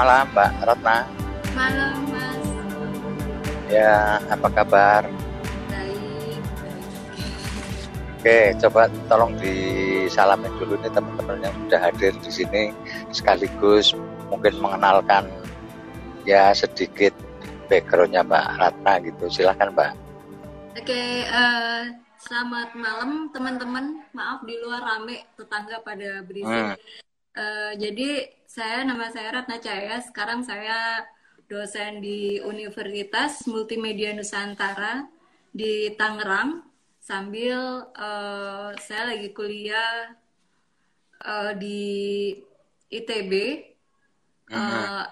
[0.00, 0.96] malam Mbak Ratna.
[1.52, 2.44] Malam Mas.
[3.68, 5.02] Ya, apa kabar?
[5.68, 6.40] Baik.
[8.16, 12.62] Oke, coba tolong disalamin dulu nih teman-teman yang sudah hadir di sini
[13.12, 13.92] sekaligus
[14.32, 15.28] mungkin mengenalkan
[16.24, 17.12] ya sedikit
[17.68, 19.28] backgroundnya Mbak Ratna gitu.
[19.28, 19.92] Silahkan Mbak.
[20.80, 21.82] Oke, eh,
[22.16, 24.00] selamat malam teman-teman.
[24.16, 26.48] Maaf di luar rame tetangga pada berisik.
[26.48, 26.72] Hmm.
[27.36, 30.02] Eh, jadi saya nama saya Ratna Cahaya.
[30.02, 31.06] Sekarang saya
[31.46, 35.06] dosen di Universitas Multimedia Nusantara
[35.54, 36.66] di Tangerang.
[36.98, 40.18] Sambil eh, saya lagi kuliah
[41.22, 41.80] eh, di
[42.90, 43.32] ITB
[44.50, 44.58] Mhm.
[44.58, 45.04] eh,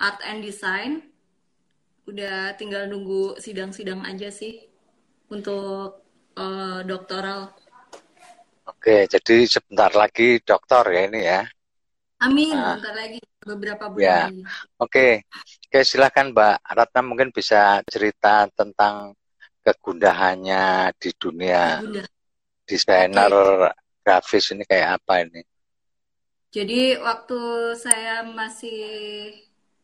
[0.00, 1.04] Art and Design.
[2.08, 4.64] Udah tinggal nunggu sidang-sidang aja sih
[5.28, 6.08] untuk
[6.40, 7.52] eh, doktoral.
[8.64, 11.40] Oke, jadi sebentar lagi dokter ya ini ya.
[12.18, 14.50] Amin, Nah, bentar lagi beberapa bulan ya.
[14.82, 15.22] Oke,
[15.70, 19.14] oke silahkan Mbak Ratna mungkin bisa cerita tentang
[19.62, 21.78] kegundahannya di dunia
[22.66, 23.32] desainer
[24.02, 25.40] grafis ini kayak apa ini?
[26.48, 27.38] jadi waktu
[27.76, 28.80] saya masih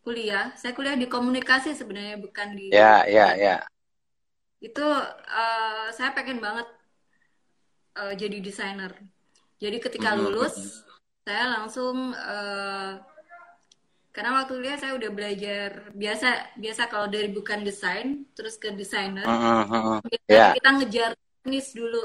[0.05, 3.57] kuliah, saya kuliah di komunikasi sebenarnya bukan di Ya, ya, ya.
[4.67, 4.85] Itu
[5.41, 6.67] eh, saya pengen banget
[8.01, 8.93] eh, jadi desainer.
[9.63, 10.19] Jadi ketika mhm.
[10.21, 10.85] lulus,
[11.25, 12.93] saya langsung eh,
[14.15, 19.27] karena waktu kuliah saya udah belajar biasa biasa kalau dari bukan desain terus ke desainer.
[19.27, 19.97] Mhm, mhm.
[20.07, 22.05] Biasanya Ya, kita ngejar teknis dulu.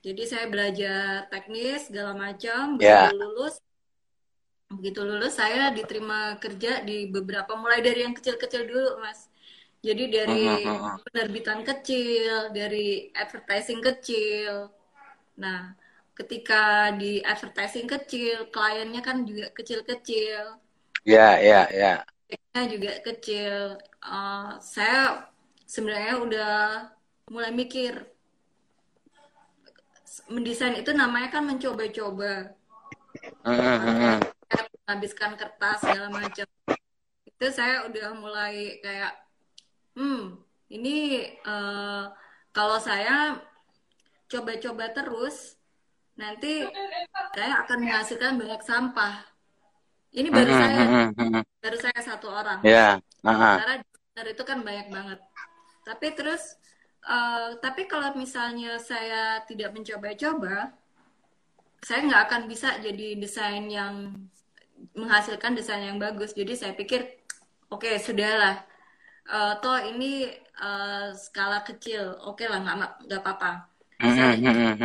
[0.00, 2.80] Jadi saya belajar teknis segala macam.
[2.80, 3.10] ya.
[3.10, 3.54] Begitu lulus,
[4.72, 9.28] begitu lulus saya diterima kerja di beberapa mulai dari yang kecil-kecil dulu, Mas.
[9.84, 10.42] Jadi dari
[11.04, 14.72] penerbitan kecil, dari advertising kecil.
[15.36, 15.76] Nah,
[16.18, 16.56] ketika
[17.00, 20.42] di advertising kecil, kliennya kan juga kecil-kecil,
[21.04, 22.04] Ya, ya, ya.
[22.72, 23.54] juga kecil.
[24.02, 25.30] Eh, saya
[25.74, 26.50] sebenarnya udah
[27.32, 27.92] mulai mikir
[30.34, 32.30] mendesain itu namanya kan mencoba-coba
[33.44, 34.36] Mhm, mhm.
[34.84, 36.46] menghabiskan kertas segala macam
[37.28, 39.12] itu saya udah mulai kayak
[39.98, 40.38] hmm
[40.74, 40.90] ini
[41.46, 42.04] eh,
[42.56, 43.40] kalau saya
[44.30, 45.55] coba-coba terus
[46.20, 46.52] nanti
[47.36, 49.14] saya akan menghasilkan banyak sampah
[50.16, 51.42] ini baru Mhm, saya mhm, mhm.
[51.62, 53.50] baru saya satu orang Ya, aha.
[53.58, 55.18] sementara desainer itu kan banyak banget
[55.88, 56.42] tapi terus
[57.06, 60.74] eh, tapi kalau misalnya saya tidak mencoba-coba
[61.86, 63.94] saya nggak akan bisa jadi desain yang
[65.00, 66.30] menghasilkan desain yang bagus.
[66.40, 67.00] Jadi saya pikir,
[67.74, 68.56] oke sudahlah.
[69.36, 70.06] Eh, toh ini
[70.66, 72.76] eh, skala kecil, oke lah nggak
[73.06, 73.50] nggak apa-apa.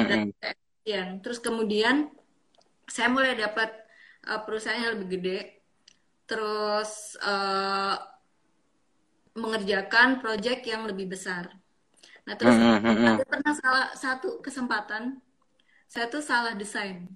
[0.01, 0.19] Saya
[0.81, 1.21] Efisien.
[1.21, 2.09] Terus kemudian
[2.89, 3.69] saya mulai dapat
[4.25, 5.39] eh, perusahaan yang lebih gede.
[6.25, 7.95] Terus eh,
[9.31, 11.53] mengerjakan proyek yang lebih besar.
[12.27, 13.13] Nah terus Mhm, mhm.
[13.15, 15.21] ada pernah salah satu kesempatan
[15.87, 17.07] saya tuh salah desain.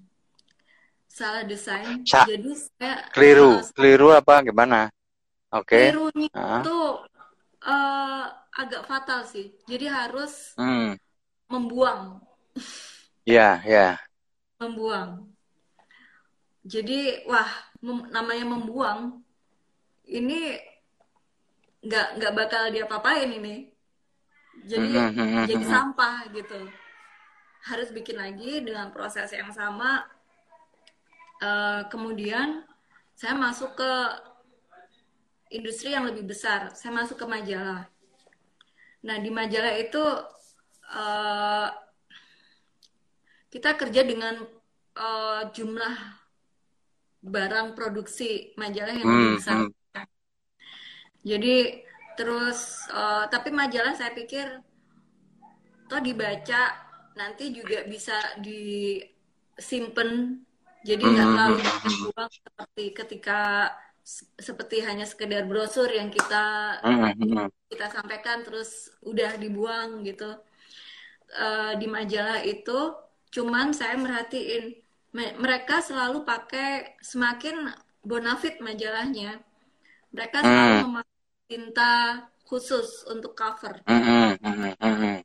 [1.08, 2.04] Salah desain.
[2.04, 4.92] Sa Jadi saya keliru, eh, keliru apa gimana?
[5.48, 5.92] Oke.
[5.92, 6.78] kelirunya Ah, itu
[7.64, 8.24] eh,
[8.56, 9.52] agak fatal sih.
[9.64, 10.96] Jadi harus hmm.
[11.48, 12.20] membuang,
[13.26, 13.98] Ya, ya.
[14.60, 15.32] membuang.
[16.72, 16.98] Jadi
[17.30, 17.48] wah
[17.86, 19.00] mem- namanya membuang
[20.18, 20.38] ini
[21.86, 23.54] nggak nggak bakal diapa-apain ini.
[24.70, 25.72] Jadi Mhm, mhm, jadi mhm.
[25.72, 26.60] sampah gitu.
[27.68, 30.08] Harus bikin lagi dengan proses yang sama.
[31.40, 32.64] Eh, kemudian
[33.16, 33.92] saya masuk ke
[35.56, 36.60] industri yang lebih besar.
[36.78, 37.82] Saya masuk ke majalah.
[39.06, 40.02] Nah, di majalah itu
[41.00, 41.68] eh,
[43.56, 44.34] kita kerja dengan
[45.00, 45.94] eh, jumlah
[47.34, 48.28] barang produksi
[48.60, 49.58] majalah yang Hmm, besar.
[49.58, 49.72] hmm.
[51.26, 51.82] Jadi
[52.16, 54.46] terus eh, tapi majalah saya pikir
[55.88, 56.62] toh dibaca
[57.18, 58.12] nanti juga bisa
[58.44, 60.08] disimpan
[60.86, 62.10] jadi nggak Hmm, terlalu hmm, banyak hmm.
[62.14, 63.34] uang seperti ketika
[64.46, 66.36] seperti hanya sekedar brosur yang kita
[67.70, 68.70] kita sampaikan terus
[69.10, 70.28] udah dibuang gitu
[71.44, 72.78] Eh, di majalah itu
[73.36, 74.64] cuman saya merhatiin
[75.16, 76.70] me- mereka selalu pakai
[77.12, 77.56] semakin
[78.10, 79.30] bonafit majalahnya
[80.14, 81.92] mereka selalu Hmm, memakai tinta
[82.48, 84.38] khusus untuk cover mhm,
[84.80, 85.22] mhm.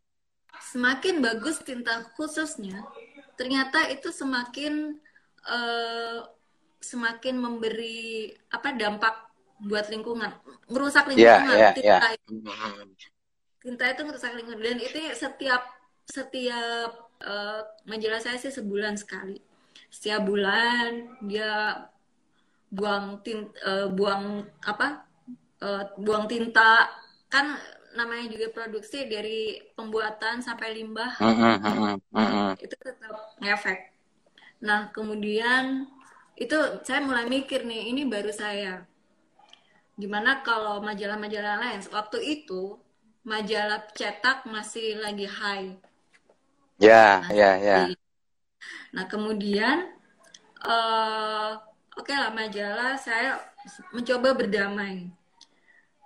[0.72, 2.80] semakin bagus tinta khususnya
[3.40, 4.74] ternyata itu semakin
[5.56, 6.19] eh,
[6.92, 9.16] semakin memberi apa dampak
[9.69, 10.31] buat lingkungan
[10.74, 11.98] merusak Ya, lingkungan ya, ya.
[12.00, 12.96] tinta Mhm.
[13.62, 15.62] tinta itu merusak lingkungan dan itu setiap
[16.10, 19.38] setiap eh, majalah saya sih sebulan sekali.
[19.91, 21.83] Setiap bulan dia
[22.71, 25.03] buang tinta, uh, buang apa
[25.59, 26.88] uh, buang tinta.
[27.27, 27.59] Kan
[28.00, 31.19] namanya juga produksi dari pembuatan sampai limbah.
[31.19, 32.50] Mm -hmm, mm -hmm.
[32.63, 33.91] itu tetap ngefek.
[34.63, 35.91] Nah kemudian
[36.39, 36.56] itu
[36.88, 38.88] saya mulai mikir nih ini baru saya.
[40.00, 41.83] Gimana kalau majalah-majalah lain?
[41.91, 42.79] Waktu itu
[43.27, 45.77] majalah cetak masih lagi high
[46.81, 47.80] ya ya ya.
[48.92, 49.86] nah kemudian
[50.66, 51.62] uh,
[51.94, 53.51] oke okay lah majalah saya
[53.94, 55.10] mencoba berdamai.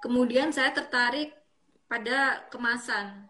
[0.04, 1.34] Kemudian saya tertarik
[1.88, 3.26] pada kemasan.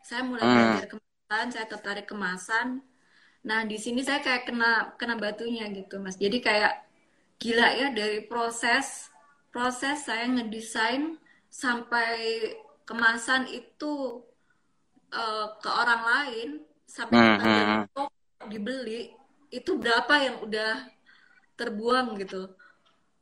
[0.00, 0.54] Saya mulai hmm.
[0.54, 2.66] belajar kemasan saya tertarik kemasan.
[3.42, 6.16] Nah di sini saya kayak kena kena batunya gitu mas.
[6.16, 6.86] Jadi kayak
[7.36, 9.12] gila ya dari proses
[9.52, 11.20] proses saya ngedesain
[11.52, 12.52] sampai
[12.86, 14.22] kemasan itu
[15.12, 16.48] uh, ke orang lain
[16.96, 17.38] sampai hmm.
[17.44, 18.48] hmm, hmm.
[18.48, 19.12] dibeli
[19.52, 20.88] itu berapa yang udah
[21.60, 22.48] terbuang gitu.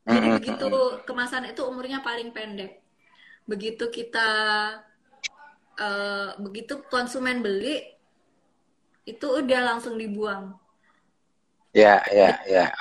[0.05, 0.37] Jadi mm-hmm.
[0.37, 0.67] begitu
[1.03, 2.79] kemasan itu umurnya paling pendek.
[3.49, 4.29] Begitu kita
[5.81, 7.81] uh, begitu konsumen beli
[9.05, 10.53] itu udah langsung dibuang.
[11.75, 12.71] Ya, ya, ya.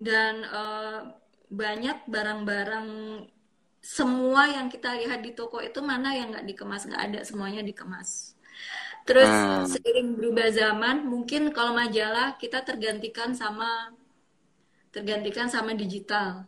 [0.00, 1.14] Dan uh,
[1.52, 2.88] banyak barang-barang
[3.80, 8.39] semua yang kita lihat di toko itu mana yang nggak dikemas nggak ada semuanya dikemas.
[9.08, 9.64] Terus hmm.
[9.70, 13.90] seiring berubah zaman, mungkin kalau majalah kita tergantikan sama
[14.90, 16.44] tergantikan sama digital.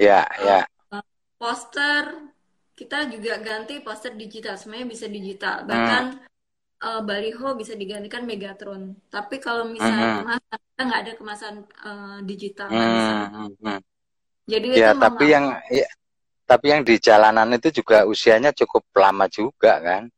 [0.00, 0.64] Ya, ya.
[0.88, 1.04] Uh,
[1.36, 2.32] poster
[2.78, 5.66] kita juga ganti poster digital, semuanya bisa digital.
[5.66, 5.68] Hmm.
[5.68, 6.86] Bahkan hmm.
[6.86, 8.94] uh, baliho bisa digantikan Megatron.
[9.10, 10.18] Tapi kalau misalnya hmm.
[10.22, 12.68] kemasan kita nggak ada kemasan uh, digital.
[12.70, 13.50] Hmm.
[13.58, 13.80] Hmm.
[14.48, 15.88] Jadi ya, itu tapi yang ya,
[16.48, 20.08] tapi yang di jalanan itu juga usianya cukup lama juga kan?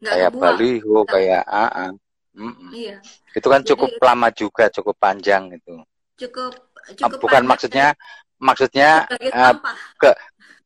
[0.00, 0.42] Nggak kayak kebuang.
[0.42, 1.60] baliho, kayak AA.
[1.60, 1.90] Uh -uh.
[2.30, 2.70] Mm -mm.
[2.72, 2.96] Iya.
[3.36, 5.76] Itu kan cukup Jadi, lama juga, cukup panjang itu
[6.20, 6.52] cukup
[7.00, 7.96] cukup bukan maksudnya
[8.36, 9.54] maksudnya uh,
[9.96, 10.10] ke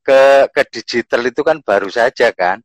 [0.02, 0.18] ke
[0.50, 2.58] ke digital itu kan baru saja kan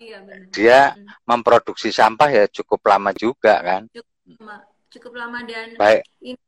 [0.00, 0.48] iya, benar.
[0.52, 1.28] dia hmm.
[1.28, 4.08] memproduksi sampah ya cukup lama juga kan cukup
[4.40, 4.56] lama,
[4.88, 6.40] cukup lama dan baik ini,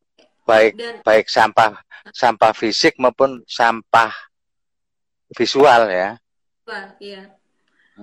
[0.49, 1.77] baik dan, baik sampah
[2.11, 4.13] sampah fisik maupun sampah
[5.37, 6.17] visual ya
[7.01, 7.29] iya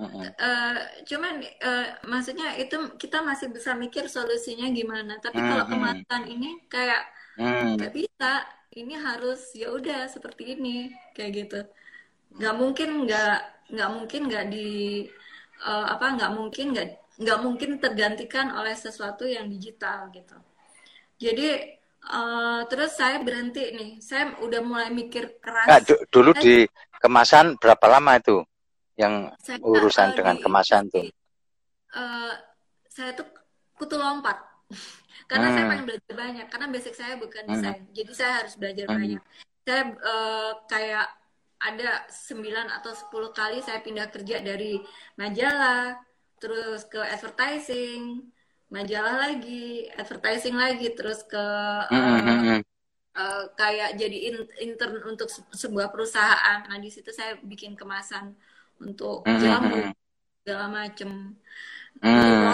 [0.00, 5.20] Uh, cuman uh, maksudnya itu kita masih bisa mikir solusinya gimana.
[5.20, 7.04] Tapi kalau kemasan ini kayak
[7.36, 7.76] hmm.
[7.76, 11.60] nggak bisa ini harus ya udah seperti ini kayak gitu.
[12.40, 13.36] Nggak mungkin nggak
[13.76, 14.68] nggak mungkin nggak di
[15.66, 16.88] uh, apa nggak mungkin nggak
[17.20, 20.38] nggak mungkin tergantikan oleh sesuatu yang digital gitu.
[21.20, 21.76] Jadi
[22.08, 23.90] uh, terus saya berhenti nih.
[24.00, 25.68] Saya udah mulai mikir keras.
[25.68, 26.64] Nah, dulu di
[27.04, 28.40] kemasan berapa lama itu
[29.00, 31.08] yang saya, urusan uh, dengan di, kemasan tuh
[31.96, 32.32] uh,
[32.92, 33.26] saya tuh
[33.72, 34.36] kutu lompat
[35.30, 35.54] karena hmm.
[35.56, 37.52] saya pengen belajar banyak karena basic saya bukan hmm.
[37.56, 37.92] desain hmm.
[37.96, 38.96] jadi saya harus belajar hmm.
[39.00, 39.22] banyak
[39.64, 41.06] saya uh, kayak
[41.60, 42.40] ada 9
[42.80, 44.80] atau 10 kali saya pindah kerja dari
[45.20, 46.00] majalah
[46.40, 48.32] terus ke advertising
[48.72, 52.58] majalah lagi advertising lagi terus ke uh,
[53.20, 58.32] uh, kayak jadi intern untuk sebuah perusahaan nah di situ saya bikin kemasan
[58.80, 59.92] untuk jamu
[60.42, 61.10] segala macem.
[62.00, 62.52] Segala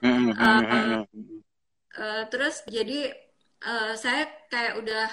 [0.00, 0.32] mm-hmm.
[0.34, 1.04] uh,
[2.00, 3.12] uh, terus jadi
[3.64, 5.08] uh, saya kayak udah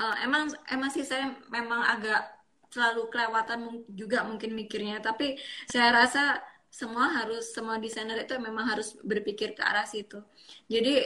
[0.00, 2.26] uh, emang emang sih saya memang agak
[2.70, 5.02] selalu kelewatan juga mungkin mikirnya.
[5.02, 6.38] Tapi saya rasa
[6.70, 10.22] semua harus semua desainer itu memang harus berpikir ke arah situ.
[10.70, 11.02] Jadi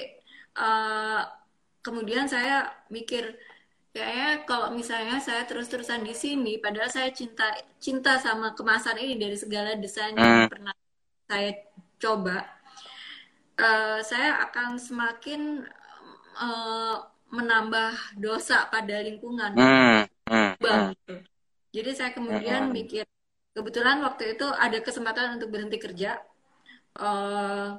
[0.60, 1.24] uh,
[1.80, 3.36] kemudian saya mikir
[3.94, 7.46] kayaknya kalau misalnya saya terus-terusan di sini padahal saya cinta
[7.78, 10.50] cinta sama kemasan ini dari segala desain yang hmm.
[10.50, 10.74] pernah
[11.24, 11.50] saya
[11.98, 12.44] coba,
[13.56, 15.64] uh, saya akan semakin
[16.36, 16.96] uh,
[17.32, 19.56] menambah dosa pada lingkungan.
[19.56, 21.20] Hmm, hmm, hmm.
[21.74, 22.74] Jadi saya kemudian hmm.
[22.74, 23.04] mikir,
[23.56, 26.20] kebetulan waktu itu ada kesempatan untuk berhenti kerja.
[26.94, 27.74] Uh,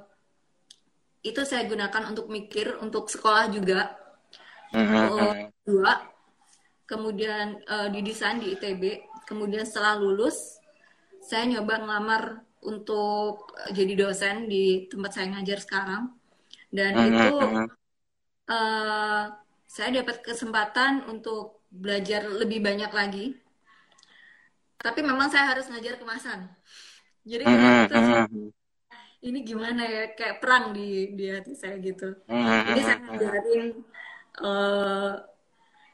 [1.23, 3.95] itu saya gunakan untuk mikir, untuk sekolah juga.
[4.75, 6.03] Uh, dua,
[6.83, 9.07] kemudian uh, didesain di ITB.
[9.23, 10.59] Kemudian setelah lulus,
[11.23, 16.03] saya nyoba ngelamar untuk jadi dosen di tempat saya ngajar sekarang.
[16.69, 17.35] Dan uh, itu
[18.51, 19.23] uh,
[19.65, 23.25] saya dapat kesempatan untuk belajar lebih banyak lagi.
[24.75, 26.51] Tapi memang saya harus ngajar kemasan.
[27.25, 27.97] Jadi uh, itu
[29.25, 32.13] ini gimana ya kayak perang di di hati saya gitu.
[32.29, 33.81] Jadi saya ngajarin
[34.41, 35.19] uh,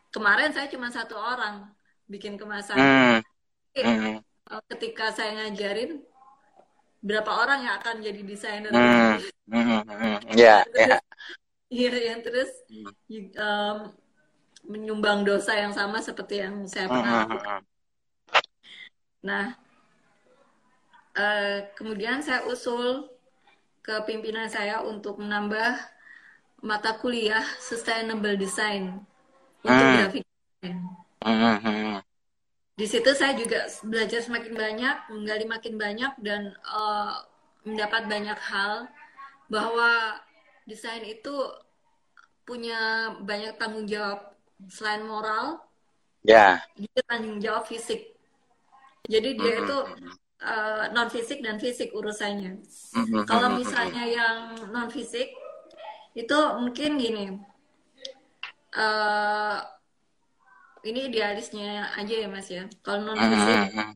[0.10, 1.70] kemarin saya cuma satu orang
[2.08, 6.02] bikin kemasan uh, ketika saya ngajarin
[7.02, 9.18] berapa orang yang akan jadi desainer hmm.
[9.50, 9.64] Hmm.
[9.66, 10.18] hmm, hmm.
[10.38, 10.98] ya ya
[11.72, 12.52] iya yang terus
[13.40, 13.90] um,
[14.68, 17.62] menyumbang dosa yang sama seperti yang saya pernah lakukan.
[19.26, 19.46] Nah,
[21.18, 23.10] uh, kemudian saya usul
[23.82, 25.78] ke pimpinan saya untuk menambah
[26.62, 29.02] mata kuliah Sustainable Design
[29.66, 29.98] untuk hmm.
[29.98, 30.78] graphic design.
[31.22, 32.00] Hmm.
[32.78, 37.22] Di situ saya juga belajar semakin banyak, menggali makin banyak dan uh,
[37.62, 38.90] mendapat banyak hal
[39.52, 40.18] bahwa
[40.66, 41.34] desain itu
[42.42, 44.34] punya banyak tanggung jawab
[44.70, 45.62] selain moral.
[46.26, 46.62] Ya.
[46.78, 46.90] Yeah.
[46.90, 48.18] Dia tanggung jawab fisik.
[49.06, 49.66] Jadi dia mm -hmm.
[49.66, 49.78] itu
[50.46, 52.62] uh, non fisik dan fisik urusannya.
[52.98, 53.24] Mm -hmm.
[53.30, 54.38] Kalau misalnya yang
[54.74, 55.41] non fisik
[56.18, 57.26] itu mungkin gini.
[58.72, 59.60] Uh,
[60.88, 62.66] ini idealisnya aja ya mas ya.
[62.82, 63.90] Kalau non fisik mm -hmm.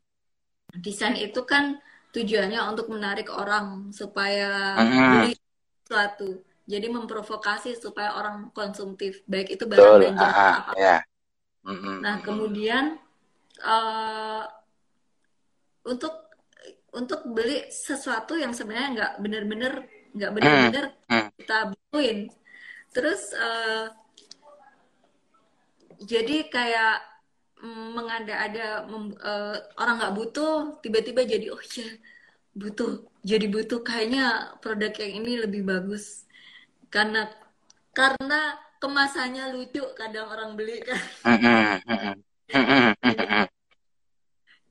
[0.80, 1.80] desain itu kan
[2.16, 5.36] tujuannya untuk menarik orang supaya beli
[5.84, 6.44] sesuatu.
[6.66, 10.72] Jadi memprovokasi supaya orang konsumtif, baik itu barang dan jasa apa.
[10.74, 11.02] Yeah.
[12.02, 12.98] Nah kemudian
[13.62, 14.44] uh,
[15.86, 16.26] untuk
[16.96, 19.74] untuk beli sesuatu yang sebenarnya nggak benar-benar
[20.16, 21.28] nggak benar-benar mm.
[21.44, 22.20] kita butuhin.
[22.96, 23.92] Terus uh,
[26.00, 27.04] jadi kayak
[27.60, 28.88] mm, mengada-ada
[29.20, 31.88] uh, orang nggak butuh tiba-tiba jadi oh ya
[32.56, 36.24] butuh jadi butuh kayaknya produk yang ini lebih bagus.
[36.88, 37.28] Karena
[37.92, 41.00] karena kemasannya lucu kadang orang beli kan.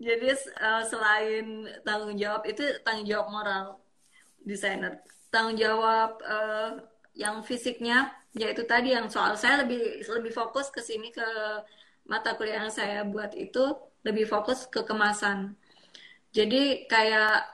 [0.05, 0.29] Jadi
[0.61, 3.65] uh, selain tanggung jawab itu tanggung jawab moral
[4.45, 5.01] desainer
[5.35, 6.79] tanggung jawab uh,
[7.19, 11.27] yang fisiknya yaitu tadi yang soal saya lebih lebih fokus ke sini ke
[12.07, 13.75] mata kuliah yang saya buat itu
[14.07, 15.59] lebih fokus ke kemasan
[16.31, 17.47] jadi kayak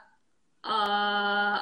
[0.64, 1.60] uh,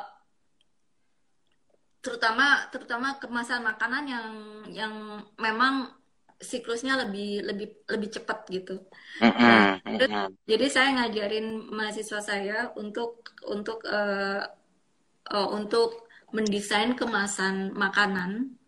[1.99, 4.29] terutama terutama kemasan makanan yang
[4.71, 4.95] yang
[5.39, 5.91] memang
[6.39, 8.87] siklusnya lebih lebih lebih cepat gitu.
[9.19, 9.83] Nah,
[10.47, 14.47] jadi saya ngajarin mahasiswa saya untuk untuk uh,
[15.35, 18.59] uh, untuk mendesain kemasan makanan.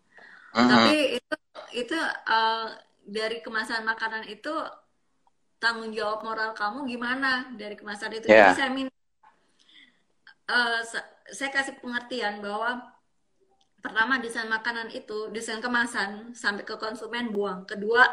[0.51, 0.67] Uh-huh.
[0.67, 1.35] Tapi itu
[1.71, 2.67] itu uh,
[3.05, 4.51] dari kemasan makanan itu
[5.61, 8.27] tanggung jawab moral kamu gimana dari kemasan itu.
[8.27, 8.51] Yeah.
[8.51, 8.95] Jadi saya minta
[10.49, 10.79] uh,
[11.31, 12.91] saya kasih pengertian bahwa
[13.81, 18.05] pertama desain makanan itu desain kemasan sampai ke konsumen buang kedua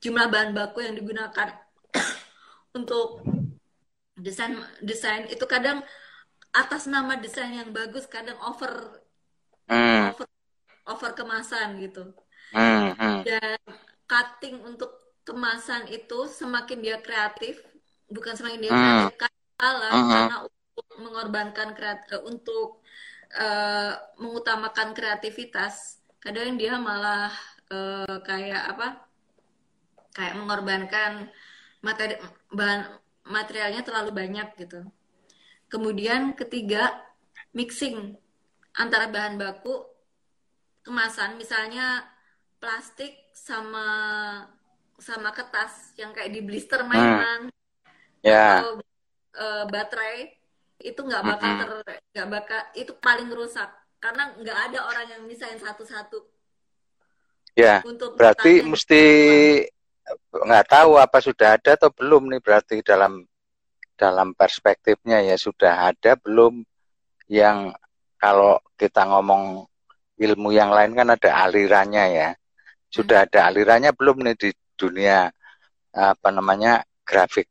[0.00, 1.60] jumlah bahan baku yang digunakan
[2.78, 3.20] untuk
[4.16, 5.84] desain desain itu kadang
[6.58, 8.98] atas nama desain yang bagus kadang over
[9.70, 10.14] mm.
[10.14, 10.26] over
[10.90, 12.10] over kemasan gitu
[12.50, 13.20] mm, mm.
[13.22, 13.58] dan
[14.10, 14.90] cutting untuk
[15.22, 17.62] kemasan itu semakin dia kreatif
[18.10, 18.78] bukan semakin dia mm.
[18.78, 19.16] kreatif
[19.58, 20.10] kalah mm -hmm.
[20.10, 22.82] karena untuk mengorbankan kreatif untuk
[23.38, 27.30] uh, mengutamakan kreativitas kadang dia malah
[27.70, 29.06] uh, kayak apa
[30.16, 31.30] kayak mengorbankan
[31.78, 32.18] materi
[32.50, 32.90] bahan
[33.28, 34.82] materialnya terlalu banyak gitu
[35.68, 36.96] kemudian ketiga
[37.52, 38.16] mixing
[38.76, 39.84] antara bahan baku
[40.84, 42.04] kemasan misalnya
[42.58, 43.86] plastik sama
[44.98, 48.26] sama kertas yang kayak di blister mainan hmm.
[48.26, 48.60] yeah.
[48.60, 48.82] atau
[49.38, 50.34] uh, baterai
[50.82, 51.70] itu nggak bakal ter
[52.14, 56.22] nggak bakal itu paling rusak karena nggak ada orang yang misain satu-satu
[57.58, 59.02] ya untuk berarti mesti
[60.30, 63.26] nggak tahu apa sudah ada atau belum nih berarti dalam
[63.98, 66.62] dalam perspektifnya ya sudah ada belum
[67.26, 67.74] yang
[68.14, 69.66] kalau kita ngomong
[70.18, 72.30] ilmu yang lain kan ada alirannya ya.
[72.88, 75.28] Sudah ada alirannya belum nih di dunia
[75.92, 77.50] apa namanya grafik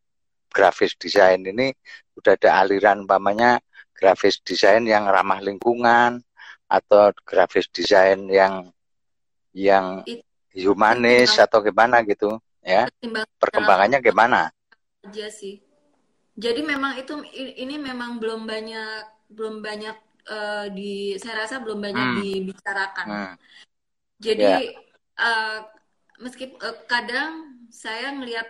[0.50, 1.76] grafis desain ini?
[2.16, 3.60] Udah ada aliran umpamanya
[3.92, 6.24] grafis desain yang ramah lingkungan
[6.72, 8.72] atau grafis desain yang
[9.52, 10.02] yang
[10.56, 12.88] humanis atau gimana gitu ya?
[13.38, 14.50] perkembangannya gimana?
[15.08, 15.64] aja sih
[16.38, 19.98] jadi memang itu ini memang belum banyak belum banyak
[20.30, 22.18] uh, di saya rasa belum banyak hmm.
[22.22, 23.36] dibicarakan hmm.
[24.22, 24.62] jadi yeah.
[24.62, 24.72] Ya.
[25.18, 25.58] uh,
[26.22, 28.48] meskipun uh, kadang saya melihat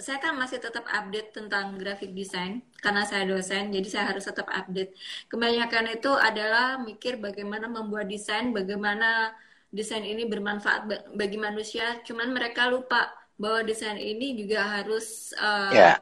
[0.00, 4.48] saya kan masih tetap update tentang graphic design karena saya dosen, jadi saya harus tetap
[4.48, 4.96] update.
[5.28, 9.36] Kebanyakan itu adalah mikir bagaimana membuat desain, bagaimana
[9.68, 12.00] desain ini bermanfaat bagi manusia.
[12.00, 15.96] Cuman mereka lupa bahwa desain ini juga harus uh, yeah.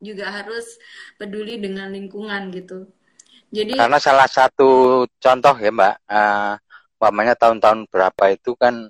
[0.00, 0.80] Juga harus
[1.20, 2.88] peduli dengan lingkungan gitu.
[3.52, 8.88] Jadi karena salah satu contoh ya Mbak, uh, tahun-tahun berapa itu kan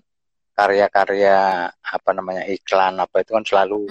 [0.54, 3.88] karya-karya apa namanya iklan apa itu kan selalu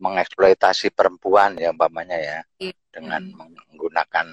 [0.00, 2.72] mengeksploitasi perempuan ya umpamanya ya iya.
[2.92, 4.26] dengan menggunakan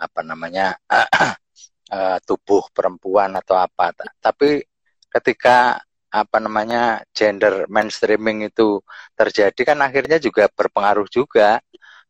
[0.00, 4.62] apa namanya uh, tubuh perempuan atau apa tapi
[5.10, 5.78] ketika
[6.10, 8.82] apa namanya gender mainstreaming itu
[9.14, 11.62] terjadi kan akhirnya juga berpengaruh juga.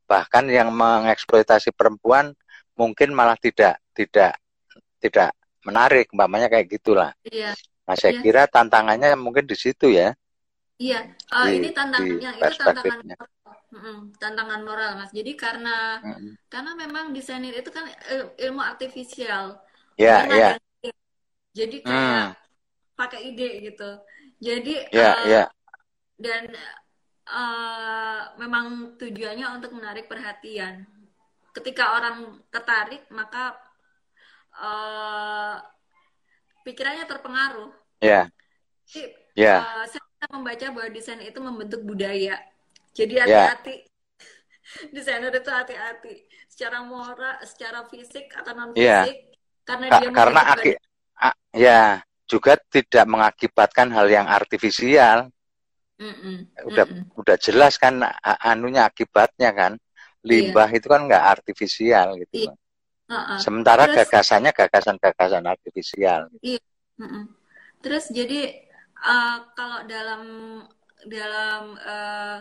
[0.08, 2.34] Bahkan yang mengeksploitasi perempuan
[2.74, 4.40] mungkin malah tidak tidak
[4.98, 7.12] tidak menarik umpamanya kayak gitulah.
[7.28, 7.52] Iya.
[7.84, 8.22] Nah saya iya.
[8.24, 10.16] kira tantangannya mungkin di situ ya.
[10.80, 11.12] Iya.
[11.28, 13.04] Uh, di, ini tantangannya itu tantangan
[13.70, 15.14] Mm, tantangan moral mas.
[15.14, 16.50] Jadi karena mm.
[16.50, 17.86] karena memang desainer itu kan
[18.34, 19.62] ilmu artifisial.
[19.94, 20.94] Ya yeah, yeah.
[21.54, 22.49] jadi kayak mm.
[23.00, 23.90] Pakai ide gitu
[24.36, 25.48] jadi yeah, uh, yeah.
[26.20, 26.52] dan
[27.32, 30.84] uh, memang tujuannya untuk menarik perhatian
[31.56, 33.56] ketika orang tertarik maka
[34.60, 35.56] uh,
[36.68, 37.72] pikirannya terpengaruh
[38.04, 38.28] ya
[38.92, 39.08] yeah.
[39.32, 39.58] yeah.
[39.64, 42.36] uh, saya membaca bahwa desain itu membentuk budaya
[42.94, 43.22] jadi ya.
[43.24, 43.76] hati-hati.
[43.80, 43.88] Yeah.
[44.94, 46.14] Desainer itu hati-hati
[46.46, 49.06] secara moral, secara fisik atau non fisik yeah.
[49.66, 50.72] karena Ka dia karena aki
[51.54, 51.82] ya
[52.30, 55.26] juga tidak mengakibatkan hal yang artifisial.
[55.98, 56.36] Mm -mm.
[56.70, 57.18] Udah mm -mm.
[57.18, 59.72] udah jelas kan anunya akibatnya kan.
[60.22, 60.78] Limbah yeah.
[60.78, 62.46] itu kan nggak artifisial gitu.
[62.46, 62.54] Yeah.
[63.10, 63.38] Uh -uh.
[63.42, 66.30] Sementara Terus, gagasannya gagasan-gagasan artifisial.
[66.38, 66.62] Iya.
[67.02, 67.24] Mm -mm.
[67.82, 68.70] Terus jadi
[69.02, 70.22] uh, kalau dalam
[71.08, 72.38] dalam uh,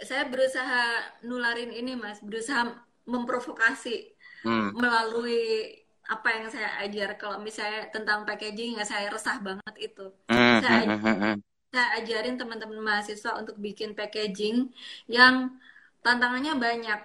[0.00, 0.84] saya berusaha
[1.28, 2.72] nularin ini mas berusaha
[3.04, 4.76] memprovokasi hmm.
[4.76, 5.76] melalui
[6.10, 7.14] apa yang saya ajar.
[7.14, 10.10] Kalau misalnya tentang packaging ya saya resah banget itu.
[10.26, 10.58] Hmm.
[10.58, 11.36] saya, hmm, hmm,
[11.70, 14.74] saya ajarin teman-teman mahasiswa untuk bikin packaging
[15.06, 15.54] yang
[16.02, 17.00] tantangannya banyak.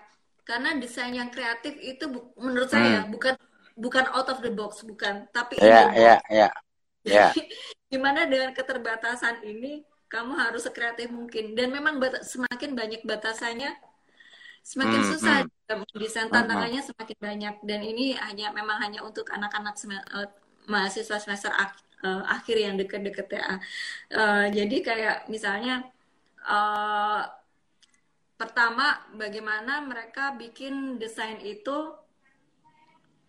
[0.45, 2.05] Karena desain yang kreatif itu
[2.38, 3.38] menurut saya bukan
[3.77, 5.29] bukan out of the box bukan.
[5.29, 6.50] Tapi yeah, ya ya
[7.05, 7.27] ya.
[7.93, 11.53] Gimana dengan keterbatasan ini kamu harus sekreatif mungkin.
[11.53, 13.74] Dan memang semakin banyak batasannya
[14.65, 15.86] semakin hmm, susah hmm.
[15.93, 16.89] desain tantangannya hmm.
[16.89, 19.77] semakin banyak dan ini hanya memang hanya untuk anak-anak
[20.09, 20.25] uh,
[20.66, 23.61] mahasiswa semester ak uh, akhir yang deket-deket ya
[24.18, 25.85] uh, jadi kayak misalnya
[26.42, 27.29] uh,
[28.42, 31.94] pertama bagaimana mereka bikin desain itu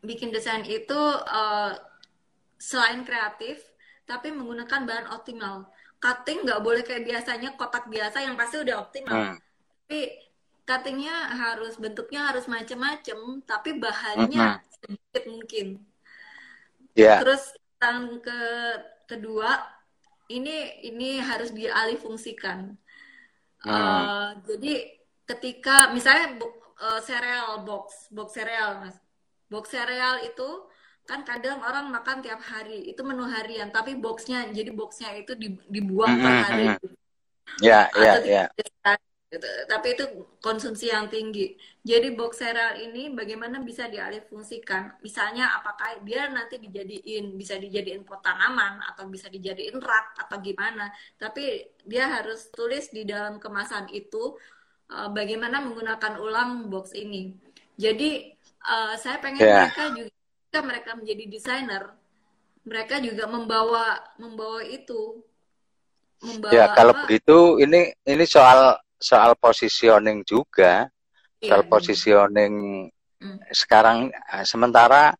[0.01, 0.97] bikin desain itu
[1.29, 1.77] uh,
[2.57, 3.61] selain kreatif
[4.09, 5.69] tapi menggunakan bahan optimal
[6.01, 9.37] cutting nggak boleh kayak biasanya kotak biasa yang pasti udah optimal hmm.
[9.85, 10.01] tapi
[10.67, 14.67] cuttingnya harus bentuknya harus macem-macem tapi bahannya hmm.
[14.75, 15.67] sedikit mungkin
[16.99, 17.23] yeah.
[17.23, 18.41] terus yang ke
[19.07, 19.63] kedua
[20.27, 22.75] ini ini harus dialih fungsikan
[23.63, 23.71] hmm.
[23.71, 24.91] uh, jadi
[25.31, 26.43] ketika misalnya
[26.83, 28.99] uh, cereal box box cereal mas
[29.47, 30.67] box cereal itu
[31.07, 35.39] kan kadang orang makan tiap hari itu menu harian tapi boxnya jadi boxnya itu
[35.71, 36.27] dibuang mm -hmm.
[36.27, 36.67] per hari
[37.63, 38.45] ya ya ya.
[39.67, 40.07] Tapi itu
[40.39, 41.59] konsumsi yang tinggi.
[41.83, 45.03] Jadi box cereal ini bagaimana bisa dialihfungsikan?
[45.03, 50.95] Misalnya apakah dia nanti dijadiin bisa dijadiin pot tanaman atau bisa dijadiin rak atau gimana.
[51.19, 54.39] Tapi dia harus tulis di dalam kemasan itu
[54.95, 57.35] uh, bagaimana menggunakan ulang box ini.
[57.75, 58.31] Jadi
[58.63, 59.67] uh, saya pengen yeah.
[59.67, 61.85] mereka juga ketika mereka menjadi desainer
[62.67, 65.23] mereka juga membawa membawa itu.
[66.19, 67.07] Membawa ya kalau apa?
[67.07, 70.89] begitu ini ini soal soal positioning juga
[71.41, 72.87] iya, soal positioning
[73.21, 73.39] hmm.
[73.53, 75.13] sekarang eh, sementara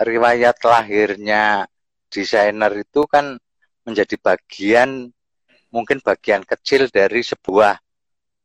[0.00, 1.66] riwayat lahirnya
[2.08, 3.36] desainer itu kan
[3.84, 5.10] menjadi bagian
[5.70, 7.78] mungkin bagian kecil dari sebuah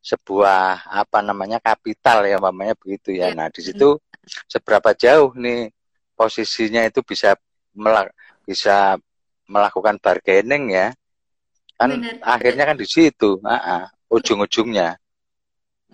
[0.06, 3.34] sebuah apa namanya kapital ya namanya begitu ya.
[3.34, 3.38] ya.
[3.38, 3.98] Nah di situ
[4.46, 5.74] seberapa jauh nih
[6.14, 7.34] posisinya itu bisa
[7.74, 8.14] melak
[8.46, 9.02] bisa
[9.50, 10.94] melakukan bargaining ya
[11.76, 12.22] kan Benar.
[12.22, 13.86] akhirnya kan di situ uh -uh,
[14.16, 14.96] ujung-ujungnya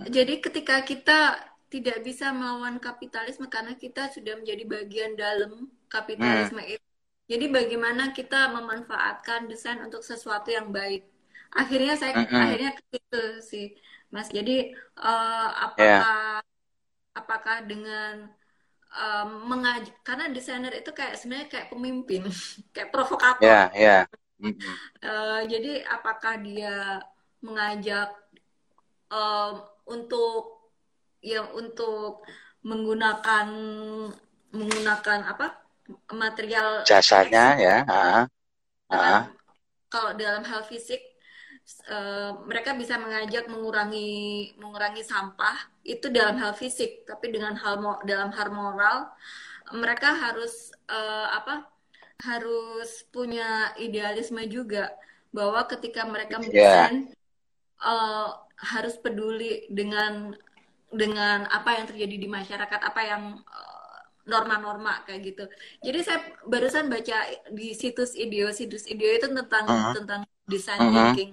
[0.07, 6.75] jadi ketika kita tidak bisa melawan kapitalisme karena kita sudah menjadi bagian dalam kapitalisme hmm.
[6.77, 6.87] itu
[7.31, 11.07] jadi bagaimana kita memanfaatkan desain untuk sesuatu yang baik
[11.51, 12.41] akhirnya saya mm -hmm.
[12.43, 13.67] akhirnya itu sih
[14.11, 17.15] mas jadi uh, apakah yeah.
[17.15, 18.27] apakah dengan
[18.91, 22.27] um, mengaj karena desainer itu kayak sebenarnya kayak pemimpin
[22.75, 24.03] kayak provokator yeah, yeah.
[24.39, 24.75] Mm -hmm.
[25.05, 26.99] uh, jadi apakah dia
[27.41, 28.09] mengajak
[29.09, 30.71] um, untuk
[31.21, 32.25] ya untuk
[32.65, 33.47] menggunakan
[34.53, 35.47] menggunakan apa
[36.13, 38.23] material jasanya ya uh,
[38.93, 39.21] uh.
[39.89, 41.01] kalau dalam hal fisik
[41.89, 48.29] uh, mereka bisa mengajak mengurangi mengurangi sampah itu dalam hal fisik tapi dengan hal dalam
[48.33, 48.97] hal moral
[49.73, 51.65] mereka harus uh, apa
[52.21, 54.93] harus punya idealisme juga
[55.33, 56.41] bahwa ketika mereka iya.
[56.43, 57.20] mendesain yeah.
[57.81, 58.29] Uh,
[58.61, 60.37] harus peduli dengan
[60.91, 63.71] dengan apa yang terjadi di masyarakat apa yang uh,
[64.27, 65.43] norma-norma kayak gitu.
[65.81, 69.93] Jadi saya barusan baca di situs IDEO, situs IDEO itu tentang uh -huh.
[69.97, 70.95] tentang design uh -huh.
[71.15, 71.31] thinking.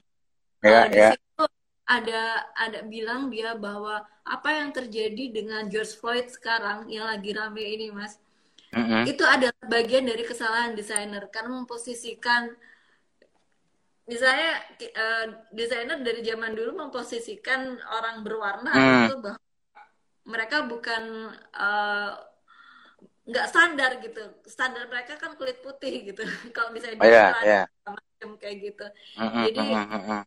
[0.65, 1.13] Yeah, uh, di yeah.
[1.13, 1.45] situ
[1.89, 2.23] ada
[2.57, 7.93] ada bilang dia bahwa apa yang terjadi dengan George Floyd sekarang yang lagi rame ini,
[7.93, 8.17] Mas.
[8.73, 9.03] Uh -huh.
[9.05, 12.57] Itu adalah bagian dari kesalahan desainer karena memposisikan
[14.09, 14.53] misalnya
[14.97, 19.05] uh, desainer dari zaman dulu memposisikan orang berwarna hmm.
[19.05, 19.41] itu bahwa
[20.25, 22.17] mereka bukan uh,
[23.29, 26.25] nggak standar gitu standar mereka kan kulit putih gitu
[26.57, 27.65] kalau misalnya oh, yeah, yeah.
[27.85, 28.87] macam kayak gitu
[29.21, 30.23] uh, jadi uh, uh, uh.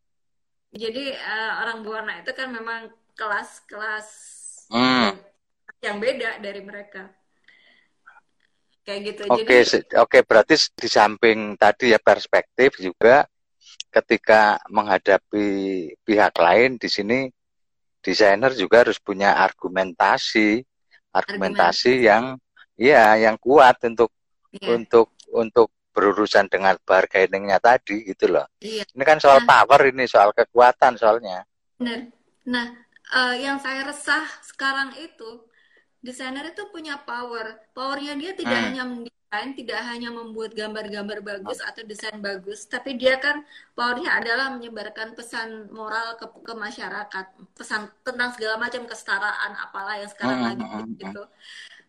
[0.77, 4.07] jadi uh, orang berwarna itu kan memang kelas-kelas
[4.69, 5.17] uh.
[5.81, 7.09] yang beda dari mereka
[8.85, 13.25] kayak gitu oke okay, oke okay, berarti di samping tadi ya perspektif juga
[13.91, 15.47] ketika menghadapi
[16.07, 17.19] pihak lain di sini
[18.01, 20.63] desainer juga harus punya argumentasi
[21.11, 22.07] argumentasi Argument.
[22.07, 22.23] yang
[22.81, 24.09] Iya, yang kuat untuk
[24.57, 24.73] yeah.
[24.73, 28.49] untuk untuk berurusan dengan bargainingnya tadi gitu loh.
[28.57, 28.89] Iya.
[28.89, 31.45] Ini kan soal nah, power ini soal kekuatan soalnya.
[31.77, 32.09] Benar.
[32.49, 32.67] Nah,
[33.13, 35.45] uh, yang saya resah sekarang itu
[36.01, 37.61] desainer itu punya power.
[37.71, 38.67] Powernya dia tidak hmm.
[38.73, 43.45] hanya mendesain, tidak hanya membuat gambar-gambar bagus atau desain bagus, tapi dia kan
[43.77, 50.11] powernya adalah menyebarkan pesan moral ke, ke masyarakat, pesan tentang segala macam kesetaraan apalah yang
[50.11, 50.47] sekarang hmm.
[50.49, 50.93] lagi hmm, hmm.
[50.99, 51.23] gitu.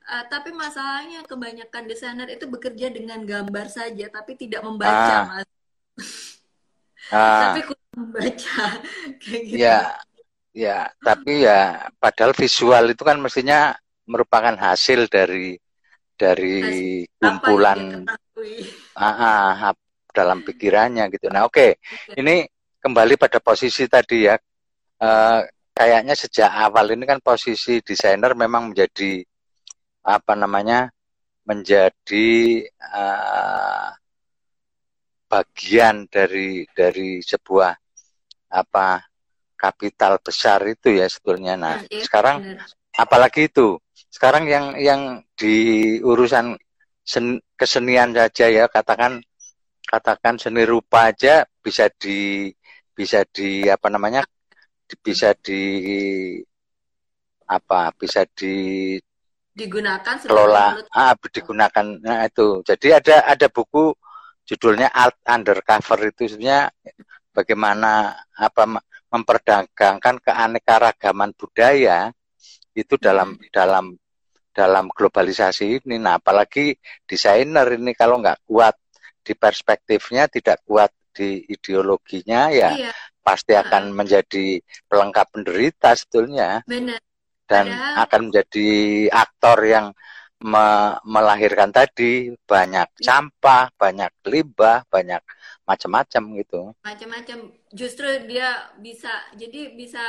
[0.02, 5.24] Uh, tapi masalahnya kebanyakan desainer itu bekerja dengan gambar saja, tapi tidak membaca, ah.
[5.30, 5.48] mas.
[7.08, 7.40] Ah.
[7.48, 8.64] tapi kurang membaca,
[9.22, 9.62] kayak gitu.
[9.62, 9.96] Ya,
[10.50, 10.90] ya.
[11.00, 15.58] Tapi ya, padahal visual itu kan mestinya merupakan hasil dari
[16.16, 18.06] dari hasil kumpulan
[18.94, 19.74] ah, ah,
[20.12, 21.32] dalam pikirannya gitu.
[21.32, 21.70] Nah, oke, okay.
[22.20, 22.44] ini
[22.78, 24.36] kembali pada posisi tadi ya.
[25.02, 25.42] Uh,
[25.74, 29.24] kayaknya sejak awal ini kan posisi desainer memang menjadi
[30.06, 30.94] apa namanya
[31.42, 33.90] menjadi uh,
[35.26, 37.72] bagian dari dari sebuah
[38.52, 39.00] apa
[39.56, 41.54] kapital besar itu ya sebetulnya.
[41.56, 42.68] Nah, ya, sekarang benar.
[42.94, 43.80] apalagi itu.
[44.12, 46.60] Sekarang yang yang di urusan
[47.00, 49.24] sen, kesenian saja ya katakan
[49.88, 52.52] katakan seni rupa aja bisa di
[52.92, 54.22] bisa di apa namanya
[55.00, 55.60] bisa di
[57.48, 58.96] apa bisa di
[59.52, 63.92] digunakan kelola ah digunakan nah itu jadi ada ada buku
[64.48, 66.72] judulnya art undercover itu sebenarnya
[67.32, 68.80] bagaimana apa
[69.12, 72.12] memperdagangkan keanekaragaman budaya
[72.72, 73.52] itu dalam hmm.
[73.52, 73.92] dalam
[74.52, 76.76] dalam globalisasi ini nah apalagi
[77.08, 78.76] desainer ini kalau nggak kuat
[79.22, 82.92] di perspektifnya tidak kuat di ideologinya ya iya.
[83.20, 87.00] pasti akan menjadi pelengkap penderita sebetulnya Benar
[87.52, 87.94] dan Padahal...
[88.08, 88.68] akan menjadi
[89.12, 89.86] aktor yang
[90.42, 93.04] me melahirkan tadi banyak ya.
[93.06, 95.22] sampah, banyak limbah, banyak
[95.62, 96.60] macam-macam gitu.
[96.82, 97.38] Macam-macam.
[97.70, 100.02] Justru dia bisa jadi bisa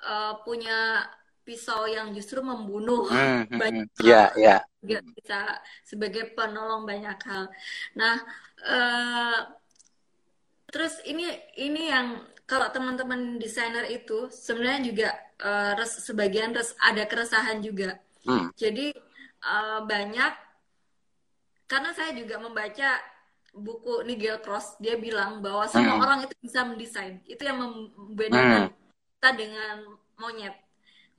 [0.00, 1.04] uh, punya
[1.42, 3.98] pisau yang justru membunuh hmm, hmm banyak hmm.
[4.02, 4.30] hal.
[4.34, 4.98] Ya, ya.
[5.02, 7.50] Bisa sebagai penolong banyak hal.
[7.98, 8.16] Nah,
[8.66, 9.38] uh,
[10.70, 11.28] terus ini
[11.58, 15.08] ini yang kalau teman-teman desainer itu sebenarnya juga
[15.42, 17.98] uh, res, sebagian res, ada keresahan juga.
[18.26, 18.50] Hmm.
[18.54, 18.94] Jadi
[19.42, 20.32] uh, banyak
[21.70, 23.00] karena saya juga membaca
[23.52, 26.04] buku Nigel Cross dia bilang bahwa semua hmm.
[26.04, 27.20] orang itu bisa mendesain.
[27.28, 28.76] Itu yang membedakan hmm.
[29.16, 29.76] kita dengan
[30.20, 30.56] monyet.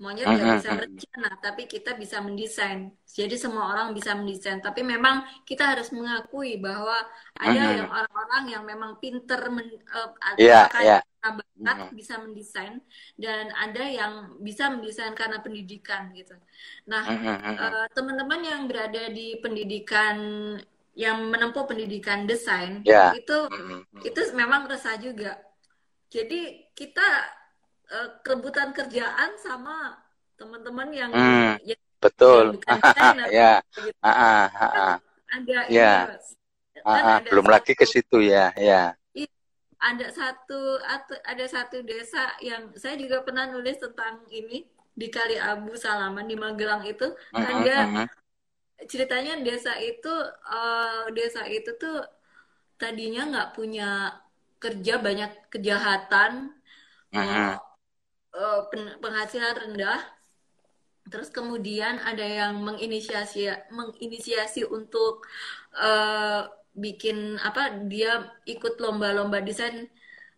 [0.01, 2.91] Monyet nggak bisa berencana, tapi kita bisa mendesain.
[3.05, 4.59] Jadi semua orang bisa mendesain.
[4.59, 6.97] Tapi memang kita harus mengakui bahwa
[7.37, 11.01] ada yang orang-orang yang memang pinter men, uh, yeah, yeah
[11.63, 12.83] bakat bisa mendesain
[13.15, 16.35] dan ada yang bisa mendesain karena pendidikan gitu.
[16.91, 20.17] Nah, uh, teman-teman yang berada di pendidikan
[20.93, 23.15] yang menempuh pendidikan desain yeah.
[23.17, 23.49] itu
[24.03, 25.39] itu memang resah juga.
[26.11, 27.07] Jadi kita
[27.93, 30.01] uh, kerjaan sama
[30.33, 31.61] teman-teman yang, hmm.
[31.61, 32.57] yang betul.
[32.65, 33.53] Yang desainer, ya.
[33.69, 33.81] Gitu.
[34.01, 34.93] Ah, ah,
[35.29, 35.93] ada ya.
[36.83, 38.97] Ada belum lagi ke situ ya, ya
[39.83, 40.79] ada satu
[41.27, 44.63] ada satu desa yang saya juga pernah nulis tentang ini
[44.95, 48.07] di Kali Abu Salaman di Magelang itu uh -huh, kan uh -huh.
[48.87, 50.13] ceritanya desa itu
[50.47, 51.99] uh, desa itu tuh
[52.79, 54.15] tadinya nggak punya
[54.63, 56.55] kerja banyak kejahatan
[57.11, 57.51] uh -huh.
[57.51, 57.55] uh,
[59.01, 60.01] penghasilan rendah
[61.07, 65.27] terus kemudian ada yang menginisiasi menginisiasi untuk
[65.77, 69.85] uh, bikin apa dia ikut lomba-lomba desain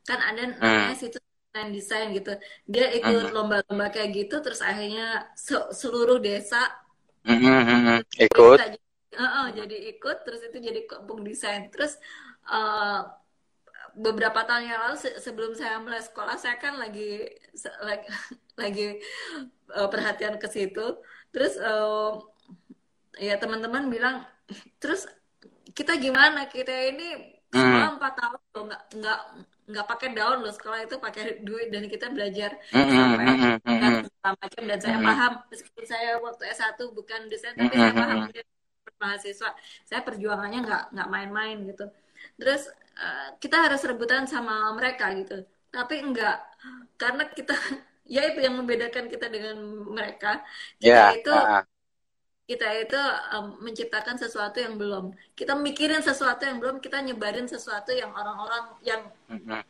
[0.04, 0.60] kan ada hmm.
[0.60, 2.36] namanya situs desain desain gitu
[2.68, 3.36] dia ikut hmm.
[3.36, 6.86] lomba-lomba kayak gitu terus akhirnya se seluruh desa
[7.26, 7.98] Mm-hmm.
[8.22, 8.58] Ikut.
[8.62, 8.78] Jadi,
[9.18, 11.74] uh, uh, jadi ikut, terus itu jadi kampung desain.
[11.74, 11.98] Terus
[12.46, 13.10] uh,
[13.96, 17.26] beberapa tahun yang lalu se sebelum saya mulai sekolah, saya kan lagi
[17.88, 18.08] lagi,
[18.60, 18.88] lagi
[19.72, 21.00] uh, perhatian ke situ.
[21.32, 22.20] Terus uh,
[23.16, 24.28] ya teman-teman bilang,
[24.80, 25.08] terus
[25.72, 26.48] kita gimana?
[26.52, 29.20] Kita ini sekolah empat tahun loh, nggak nggak
[29.66, 33.26] nggak pakai daun loh sekolah itu pakai duit dan kita belajar sampai
[34.22, 34.64] macam.
[34.70, 38.30] Dan saya paham meskipun saya waktu S1 bukan desain tapi saya paham
[38.96, 39.50] mahasiswa
[39.84, 41.90] saya perjuangannya nggak nggak main-main gitu.
[42.38, 45.44] Terus uh, kita harus rebutan sama mereka gitu.
[45.72, 46.40] Tapi enggak
[46.96, 47.56] karena kita
[48.16, 49.58] ya itu yang membedakan kita dengan
[49.92, 50.42] mereka.
[50.80, 51.64] Kita yeah, itu uh,
[52.46, 53.02] kita itu
[53.34, 55.18] um, menciptakan sesuatu yang belum.
[55.34, 59.02] Kita mikirin sesuatu yang belum kita nyebarin sesuatu yang orang-orang yang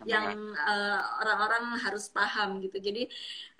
[0.03, 2.83] yang uh, orang-orang harus paham gitu.
[2.83, 3.07] Jadi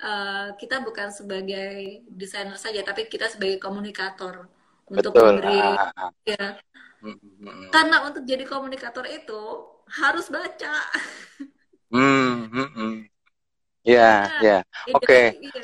[0.04, 4.52] uh, kita bukan sebagai desainer saja tapi kita sebagai komunikator
[4.92, 5.40] untuk Betul.
[5.40, 6.60] memberi uh, ya
[7.70, 9.42] karena untuk jadi komunikator itu
[9.86, 10.76] harus baca
[11.94, 12.96] hmm, hmm, hmm.
[13.86, 14.58] ya ya
[14.94, 15.22] oke.
[15.38, 15.62] Iya.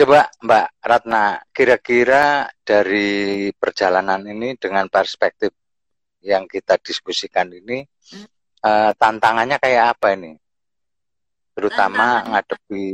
[0.00, 5.52] Coba Mbak Ratna, kira-kira dari perjalanan ini dengan perspektif
[6.24, 8.26] yang kita diskusikan ini, hmm.
[8.64, 10.40] uh, tantangannya kayak apa ini?
[11.52, 12.84] Terutama ngadepi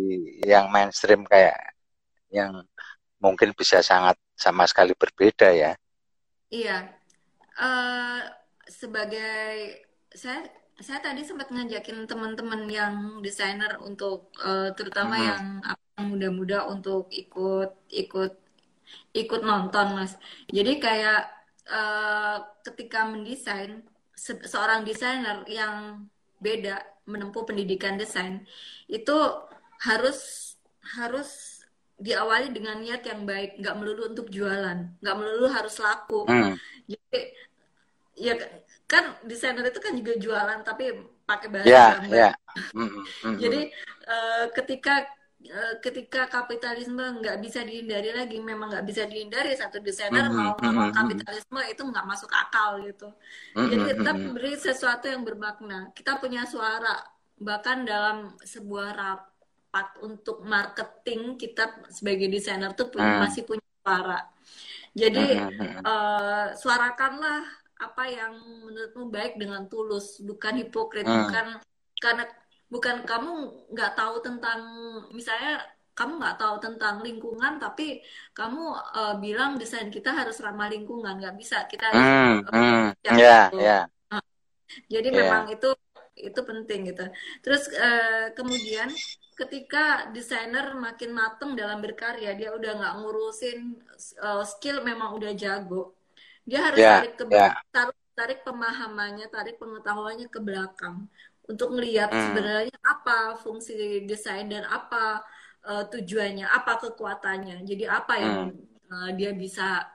[0.51, 1.79] yang mainstream kayak
[2.35, 2.67] yang
[3.23, 5.79] mungkin bisa sangat sama sekali berbeda ya.
[6.51, 6.91] Iya,
[7.61, 8.21] uh,
[8.67, 15.25] sebagai saya saya tadi sempat ngajakin teman-teman yang desainer untuk uh, terutama hmm.
[15.25, 15.43] yang
[16.05, 18.33] muda-muda untuk ikut ikut
[19.17, 20.21] ikut nonton mas
[20.53, 21.23] jadi kayak
[21.73, 23.81] uh, ketika mendesain
[24.13, 26.05] se seorang desainer yang
[26.41, 28.45] beda menempuh pendidikan desain
[28.89, 29.17] itu
[29.81, 30.53] harus
[30.97, 31.56] harus
[31.97, 36.53] diawali dengan niat yang baik nggak melulu untuk jualan nggak melulu harus laku hmm.
[36.85, 37.21] jadi
[38.17, 38.35] ya
[38.85, 40.93] kan desainer itu kan juga jualan tapi
[41.27, 42.33] pakai bahasa yeah, yeah.
[42.73, 43.35] Mm -hmm.
[43.37, 43.61] jadi
[44.09, 45.05] uh, ketika
[45.47, 50.43] Eh, ketika kapitalisme nggak bisa dihindari lagi memang nggak bisa dihindari satu desainer mm -hmm.
[50.43, 53.07] mau ngomong kapitalisme itu nggak masuk akal gitu
[53.55, 53.69] mm -hmm.
[53.71, 56.99] jadi kita beri sesuatu yang bermakna kita punya suara
[57.39, 58.91] bahkan dalam sebuah
[59.77, 63.23] rapat untuk marketing kita sebagai desainer tuh punya, mm.
[63.29, 64.21] masih punya suara
[64.97, 65.85] jadi -hmm.
[65.85, 67.45] uh, suarakanlah
[67.77, 68.33] apa yang
[68.65, 71.29] menurutmu baik dengan tulus bukan hipokrit mm.
[71.29, 71.47] bukan
[72.01, 72.25] karena
[72.73, 73.33] bukan kamu
[73.77, 74.61] nggak tahu tentang
[75.13, 75.61] misalnya
[75.93, 78.01] kamu nggak tahu tentang lingkungan tapi
[78.33, 78.63] kamu
[78.97, 83.49] uh, bilang desain kita harus ramah lingkungan nggak bisa kita harus mm, uh, mm, yeah,
[83.53, 83.85] yeah.
[84.09, 84.25] Uh,
[84.89, 85.19] jadi yeah.
[85.21, 85.69] memang itu
[86.17, 87.05] itu penting gitu
[87.45, 88.89] terus uh, kemudian
[89.37, 93.77] ketika desainer makin mateng dalam berkarya dia udah nggak ngurusin
[94.25, 95.93] uh, skill memang udah jago
[96.49, 97.53] dia harus yeah, tarik ke yeah.
[97.69, 101.05] tarik tarik pemahamannya tarik pengetahuannya ke belakang
[101.47, 102.23] untuk melihat hmm.
[102.33, 105.23] sebenarnya apa fungsi desain dan apa
[105.67, 107.63] uh, tujuannya, apa kekuatannya.
[107.67, 108.91] Jadi apa yang hmm.
[108.91, 109.87] uh, dia bisa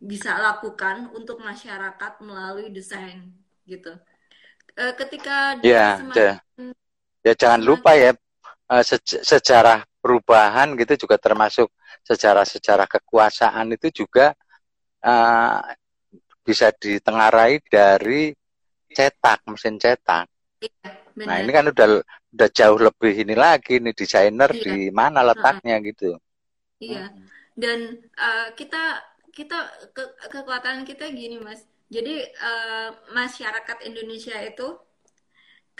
[0.00, 3.30] bisa lakukan untuk masyarakat melalui desain
[3.68, 3.92] gitu.
[4.74, 6.40] Uh, ketika ya, semakin,
[7.20, 8.16] ya jangan lupa ya
[8.70, 11.68] uh, sejarah perubahan gitu juga termasuk
[12.06, 14.32] sejarah-sejarah kekuasaan itu juga
[15.04, 15.60] uh,
[16.40, 18.32] bisa ditengarai dari
[18.90, 20.30] cetak mesin cetak
[20.60, 20.92] Iya,
[21.24, 24.60] nah ini kan udah udah jauh lebih ini lagi nih desainer iya.
[24.60, 26.10] di mana letaknya uh, gitu.
[26.84, 27.16] Iya.
[27.56, 29.00] Dan uh, kita
[29.32, 29.58] kita
[29.96, 31.64] ke, kekuatan kita gini mas.
[31.88, 34.76] Jadi uh, masyarakat Indonesia itu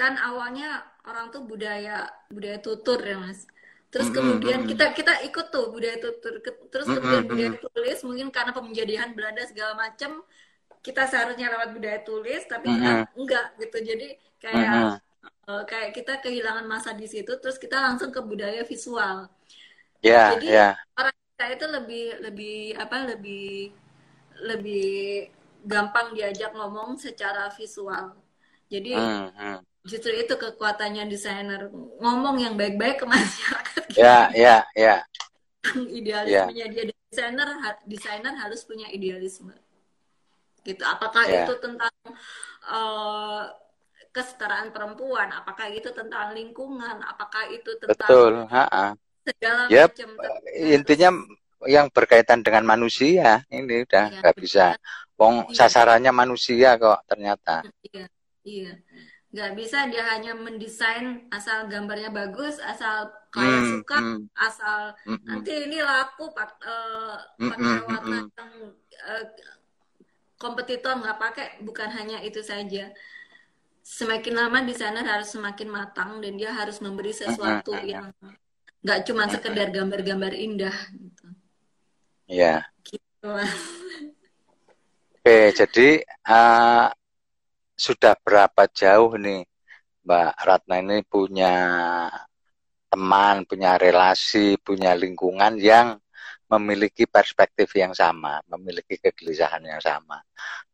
[0.00, 3.44] kan awalnya orang tuh budaya budaya tutur ya mas.
[3.92, 6.40] Terus kemudian kita kita ikut tuh budaya tutur.
[6.72, 10.24] Terus kemudian budaya tulis mungkin karena penjadihan Belanda segala macam
[10.80, 13.78] kita seharusnya lewat budaya tulis tapi kita enggak gitu.
[13.84, 14.08] Jadi
[14.40, 14.96] kayak -huh.
[15.46, 19.28] uh, kayak kita kehilangan masa di situ terus kita langsung ke budaya visual
[20.00, 20.72] yeah, jadi yeah.
[20.96, 23.76] orang kita itu lebih lebih apa lebih
[24.40, 25.28] lebih
[25.68, 28.16] gampang diajak ngomong secara visual
[28.72, 29.58] jadi uh -huh.
[29.90, 31.66] Justru itu kekuatannya desainer
[31.98, 35.03] ngomong yang baik-baik ke masyarakat ya ya ya
[35.98, 36.70] idealismenya yeah.
[36.70, 37.48] dia desainer
[37.90, 39.50] desainer harus punya idealisme
[40.62, 41.42] gitu apakah yeah.
[41.42, 41.94] itu tentang
[42.70, 43.50] uh,
[44.11, 48.87] kesetaraan perempuan, apakah itu tentang lingkungan, apakah itu tentang Betul, ha -ha.
[49.22, 49.94] segala yep.
[49.94, 50.11] macam.
[50.50, 51.11] Intinya
[51.68, 54.66] yang berkaitan dengan manusia ini udah iya, nggak iya, bisa.
[55.14, 55.55] Wong iya.
[55.55, 57.62] sasarannya manusia kok ternyata.
[57.87, 58.07] Iya,
[58.42, 58.72] iya.
[59.31, 64.21] Nggak bisa dia hanya mendesain asal gambarnya bagus, asal kayak hmm, suka hmm.
[64.35, 68.53] asal hmm, nanti ini laku pak uh, pakai warna yang
[69.07, 69.25] uh,
[70.35, 72.90] kompetitor nggak pakai bukan hanya itu saja
[73.87, 78.11] semakin lama desainer harus semakin matang dan dia harus memberi sesuatu yang
[78.81, 81.27] nggak cuma sekedar gambar-gambar indah gitu.
[82.31, 82.66] Ya.
[82.87, 83.31] Gitu.
[85.21, 85.88] Oke, jadi
[86.25, 86.88] uh,
[87.81, 89.49] sudah berapa jauh nih
[90.05, 91.55] Mbak Ratna ini punya
[92.93, 95.97] teman, punya relasi, punya lingkungan yang
[96.51, 100.21] memiliki perspektif yang sama, memiliki kegelisahan yang sama.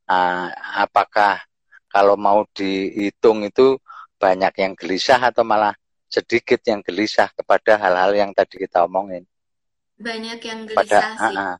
[0.09, 0.51] Uh,
[0.83, 1.45] apakah
[1.87, 3.79] kalau mau dihitung itu
[4.17, 5.77] banyak yang gelisah atau malah
[6.09, 9.23] sedikit yang gelisah kepada hal-hal yang tadi kita omongin?
[10.01, 11.37] Banyak yang gelisah Pada, sih.
[11.37, 11.57] Uh, uh,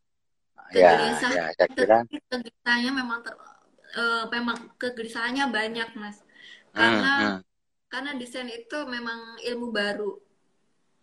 [0.73, 1.99] ya, ya, saya kira.
[2.09, 3.37] Kegelisahannya memang ter,
[3.95, 6.19] uh, memang kegelisahannya banyak, Mas.
[6.75, 7.41] Karena hmm, hmm.
[7.87, 10.13] karena desain itu memang ilmu baru.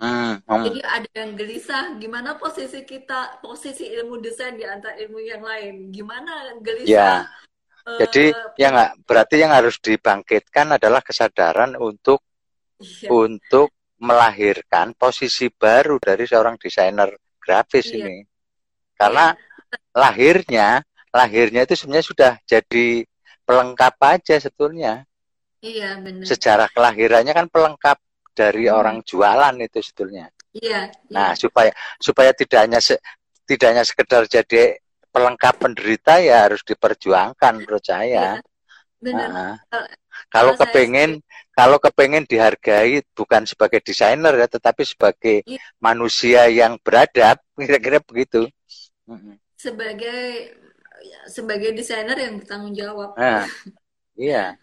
[0.04, 0.64] Hmm, hmm.
[0.68, 5.90] Jadi ada yang gelisah, gimana posisi kita, posisi ilmu desain di antara ilmu yang lain,
[5.96, 6.92] gimana gelisah?
[6.92, 7.12] Ya.
[7.84, 12.24] Uh, Jadi ya nggak berarti yang harus dibangkitkan adalah kesadaran untuk
[12.80, 13.12] iya.
[13.12, 18.08] untuk melahirkan posisi baru dari seorang desainer grafis iya.
[18.08, 18.18] ini.
[18.96, 19.52] Karena iya
[19.94, 20.82] lahirnya
[21.14, 23.06] lahirnya itu sebenarnya sudah jadi
[23.46, 25.06] pelengkap aja sebetulnya.
[25.64, 26.26] Iya benar.
[26.26, 28.02] Sejarah kelahirannya kan pelengkap
[28.34, 28.76] dari hmm.
[28.76, 30.28] orang jualan itu sebetulnya.
[30.52, 30.90] Iya.
[31.14, 31.40] Nah iya.
[31.40, 31.72] supaya
[32.02, 32.98] supaya tidak hanya se,
[33.46, 34.82] tidak hanya sekedar jadi
[35.14, 38.42] pelengkap penderita ya harus diperjuangkan menurut saya.
[38.42, 38.52] Iya.
[39.04, 39.30] Benar.
[39.30, 39.88] Nah, kalau,
[40.32, 41.52] kalau kepengen saya...
[41.54, 45.60] kalau kepengen dihargai bukan sebagai desainer ya tetapi sebagai iya.
[45.78, 48.48] manusia yang beradab kira-kira begitu
[49.60, 50.56] sebagai
[51.28, 53.16] sebagai desainer yang bertanggung jawab.
[53.16, 53.46] Nah,
[54.16, 54.56] iya.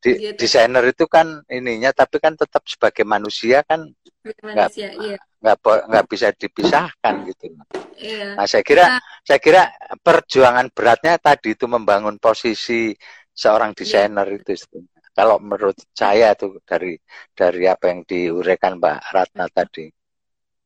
[0.00, 0.40] Di, gitu.
[0.40, 3.84] Desainer itu kan ininya, tapi kan tetap sebagai manusia kan
[4.24, 5.16] nggak iya.
[5.60, 7.52] nggak bisa dipisahkan gitu.
[8.00, 8.36] Iya.
[8.36, 9.62] Nah saya kira nah, saya kira
[10.00, 12.96] perjuangan beratnya tadi itu membangun posisi
[13.32, 14.40] seorang desainer iya.
[14.40, 14.80] itu.
[15.12, 16.96] Kalau menurut saya tuh dari
[17.36, 19.84] dari apa yang diuraikan Mbak Ratna tadi.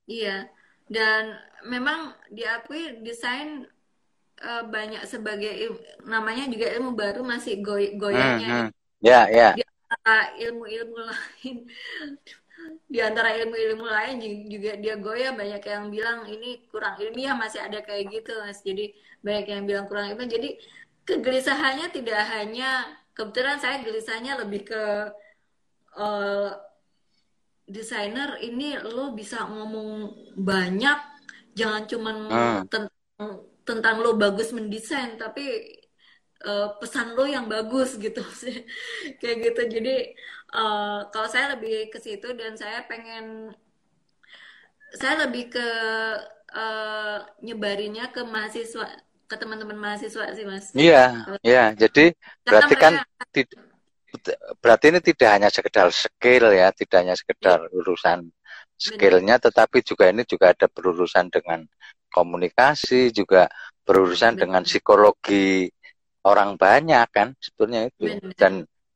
[0.06, 0.46] Iya.
[0.84, 1.34] Dan
[1.66, 3.66] memang diakui desain
[4.42, 5.52] uh, banyak sebagai
[6.02, 8.48] namanya juga ilmu baru masih goy goyangnya.
[8.50, 8.70] Hmm, hmm.
[9.04, 9.48] Ya, ya.
[9.54, 11.56] Di antara ilmu-ilmu lain,
[12.88, 14.14] di antara ilmu-ilmu lain
[14.48, 18.64] juga dia goyah banyak yang bilang ini kurang ilmiah masih ada kayak gitu mas.
[18.64, 20.30] Jadi banyak yang bilang kurang ilmiah.
[20.30, 20.56] Jadi
[21.04, 24.82] kegelisahannya tidak hanya kebetulan saya gelisahnya lebih ke
[26.00, 26.50] uh,
[27.64, 30.98] desainer ini lo bisa ngomong banyak
[31.56, 32.60] jangan cuman hmm.
[32.68, 35.80] tentang tentang lo bagus mendesain tapi
[36.44, 38.22] uh, pesan lo yang bagus gitu.
[38.32, 38.64] Sih
[39.18, 39.62] kayak gitu.
[39.80, 40.14] Jadi
[40.54, 43.56] uh, kalau saya lebih ke situ dan saya pengen
[44.94, 45.68] saya lebih ke
[46.54, 48.86] uh, nyebarinya ke mahasiswa
[49.24, 50.70] ke teman-teman mahasiswa sih mas.
[50.76, 51.72] Iya iya.
[51.74, 53.58] Jadi berarti kan mereka...
[54.62, 57.74] berarti ini tidak hanya sekedar skill ya tidak hanya sekedar iya.
[57.74, 58.30] urusan
[58.78, 61.66] skillnya tetapi juga ini juga ada berurusan dengan
[62.14, 63.50] komunikasi juga
[63.82, 64.42] berurusan Benar.
[64.46, 65.66] dengan psikologi
[66.24, 68.32] orang banyak kan sebetulnya itu Benar.
[68.38, 68.54] dan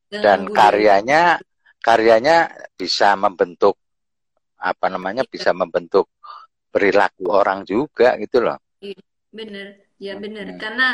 [0.08, 0.22] Benar.
[0.22, 1.22] dan karyanya
[1.82, 2.36] karyanya
[2.78, 3.74] bisa membentuk
[4.58, 5.30] apa namanya ya.
[5.30, 6.10] bisa membentuk
[6.70, 8.58] perilaku orang juga gitu loh.
[8.82, 9.00] Iya,
[9.30, 10.54] bener, ya bener.
[10.54, 10.58] Hmm.
[10.60, 10.88] Karena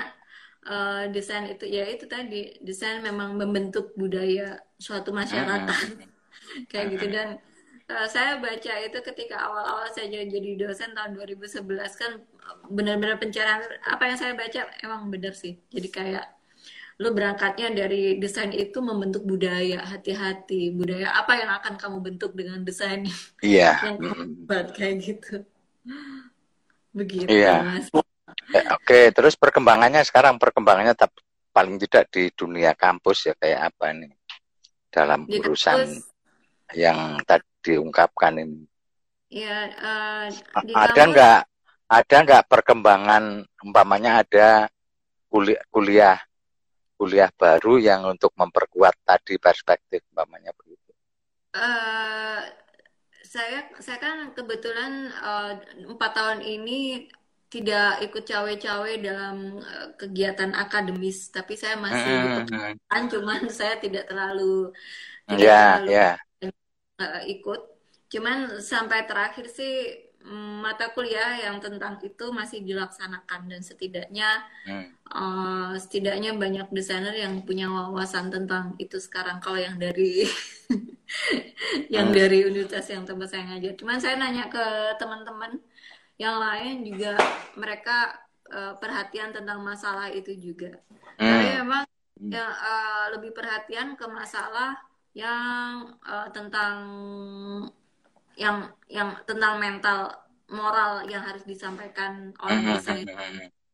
[0.68, 6.66] uh, desain itu ya itu tadi desain memang membentuk budaya suatu masyarakat hmm.
[6.70, 7.40] kayak gitu dan
[7.90, 11.64] uh, saya baca itu ketika awal-awal saya jadi dosen tahun 2011
[12.00, 12.12] kan
[12.72, 15.60] benar-benar pencarian apa yang saya baca emang benar sih.
[15.68, 16.26] Jadi kayak
[17.02, 22.62] lo berangkatnya dari desain itu membentuk budaya hati-hati budaya apa yang akan kamu bentuk dengan
[22.62, 23.02] desain
[23.42, 23.82] iya.
[23.86, 23.98] yang
[24.46, 25.42] buat kayak gitu.
[26.94, 27.66] Begitu iya.
[27.66, 27.90] mas.
[28.54, 30.38] Eh, oke terus perkembangannya sekarang?
[30.38, 30.94] Perkembangannya
[31.50, 34.14] paling tidak di dunia kampus ya kayak apa nih?
[34.94, 36.06] Dalam di urusan kampus,
[36.78, 38.68] yang tadi diungkapkan ini.
[39.32, 40.28] Ya, uh,
[40.76, 41.40] ada nggak
[41.88, 44.48] ada nggak perkembangan umpamanya ada
[45.26, 46.18] kuliah kuliah
[46.94, 50.92] kuliah baru yang untuk memperkuat tadi perspektif umpamanya begitu?
[51.56, 52.46] Uh,
[53.26, 55.10] saya saya kan kebetulan
[55.88, 57.10] empat uh, tahun ini
[57.50, 62.78] tidak ikut cawe-cawe dalam uh, kegiatan akademis, tapi saya masih hmm.
[62.86, 64.70] kan cuman saya tidak terlalu
[65.26, 66.14] tidak yeah, terlalu yeah
[67.00, 67.60] uh, ikut.
[68.10, 69.90] Cuman sampai terakhir sih
[70.22, 74.28] mm, mata kuliah yang tentang itu masih dilaksanakan dan setidaknya
[74.64, 74.86] hmm.
[75.10, 80.24] uh, setidaknya banyak desainer yang punya wawasan tentang itu sekarang kalau yang dari
[81.94, 82.16] yang hmm.
[82.16, 83.72] dari universitas yang tempat saya ngajar.
[83.76, 84.64] Cuman saya nanya ke
[84.96, 85.60] teman-teman
[86.14, 87.18] yang lain juga
[87.58, 88.14] mereka
[88.54, 90.78] uh, perhatian tentang masalah itu juga.
[91.18, 91.26] Hmm.
[91.26, 91.82] Tapi memang
[92.22, 94.78] yang uh, lebih perhatian ke masalah
[95.14, 96.76] yang uh, tentang
[98.34, 100.10] yang yang tentang mental
[100.50, 103.14] moral yang harus disampaikan oleh hmm, dosen itu.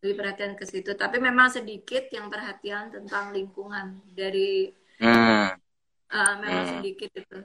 [0.00, 0.92] lebih perhatian ke situ.
[0.96, 4.68] Tapi memang sedikit yang perhatian tentang lingkungan dari
[5.00, 5.48] hmm.
[6.12, 6.72] uh, memang hmm.
[6.76, 7.38] sedikit itu.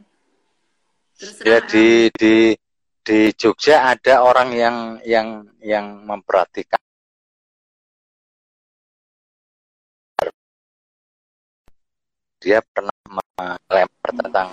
[1.16, 2.36] Terus ya di di
[3.00, 4.78] di Jogja ada orang yang
[5.08, 5.28] yang
[5.64, 6.80] yang memperhatikan.
[12.43, 14.47] Dia pernah melempar tentang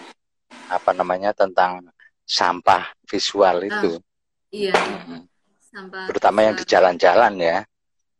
[0.68, 1.84] apa namanya tentang
[2.24, 3.90] sampah visual ah, itu.
[4.52, 4.72] iya.
[4.76, 5.24] Hmm.
[5.60, 7.58] Sampah Terutama yang di jalan-jalan ya.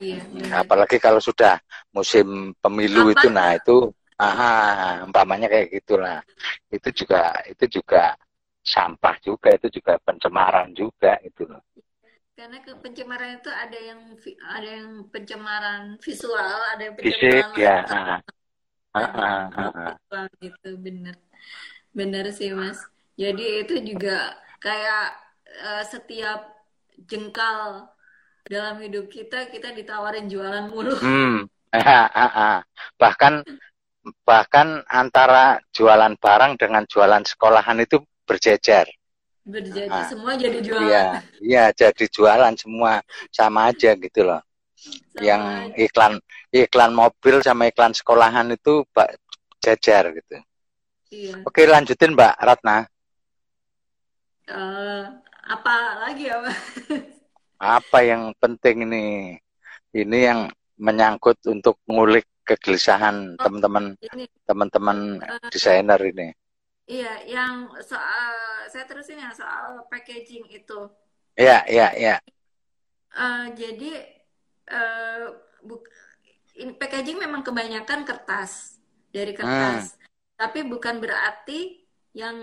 [0.02, 0.22] Iya.
[0.24, 0.50] Hmm.
[0.66, 1.56] Apalagi kalau sudah
[1.94, 6.20] musim pemilu itu, nah itu, ah, umpamanya kayak gitulah.
[6.68, 8.16] Itu juga itu juga
[8.62, 11.60] sampah juga itu juga pencemaran juga itu loh
[12.32, 14.00] karena ke pencemaran itu ada yang
[14.46, 17.76] ada yang pencemaran visual ada yang pencemaran fisik ya
[18.94, 21.16] uh, gitu bener
[21.92, 22.80] bener sih mas
[23.16, 25.16] jadi itu juga kayak
[25.64, 26.52] uh, setiap
[27.08, 27.88] jengkal
[28.48, 31.48] dalam hidup kita kita ditawarin jualan mulu hmm.
[33.00, 33.44] bahkan
[34.26, 38.86] bahkan antara jualan barang dengan jualan sekolahan itu berjejer.
[39.42, 40.86] Berjejer nah, semua jadi jualan.
[40.86, 41.04] Iya,
[41.42, 44.42] iya jadi jualan semua sama aja gitu loh.
[44.82, 45.42] Sama yang
[45.78, 46.18] iklan
[46.50, 49.10] iklan mobil sama iklan sekolahan itu Mbak
[49.62, 50.36] jajar gitu.
[51.12, 51.44] Iya.
[51.46, 52.88] Oke, lanjutin Mbak Ratna.
[54.50, 55.06] Uh,
[55.46, 56.58] apa lagi ya, Mbak?
[57.78, 59.04] apa yang penting ini?
[59.92, 60.40] Ini yang
[60.80, 63.94] menyangkut untuk ngulik kegelisahan oh, teman-teman
[64.48, 66.32] teman-teman uh, desainer ini.
[66.88, 68.32] Iya, yang soal
[68.66, 70.80] saya terusin yang soal packaging itu.
[71.38, 72.16] Iya, iya, iya.
[73.12, 74.21] Uh, jadi
[74.70, 75.34] uh,
[75.64, 75.82] buk,
[76.58, 78.76] ini packaging memang kebanyakan kertas
[79.08, 80.00] dari kertas, hmm.
[80.36, 81.82] tapi bukan berarti
[82.12, 82.36] yang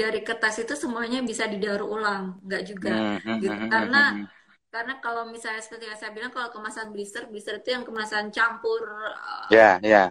[0.00, 3.18] dari kertas itu semuanya bisa didaur ulang, nggak juga, hmm.
[3.20, 3.52] hmm gitu.
[3.52, 4.26] Hmm, karena hmm.
[4.70, 8.80] karena kalau misalnya seperti yang saya bilang kalau kemasan blister, blister itu yang kemasan campur,
[9.52, 10.08] yeah, yeah.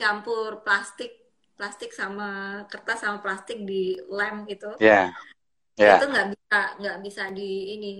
[0.00, 1.20] campur plastik
[1.60, 4.72] plastik sama kertas sama plastik di lem gitu.
[4.80, 5.12] Iya.
[5.76, 6.00] Yeah.
[6.00, 7.92] Itu nggak bisa nggak bisa di ini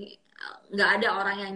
[0.72, 1.54] nggak ada orang yang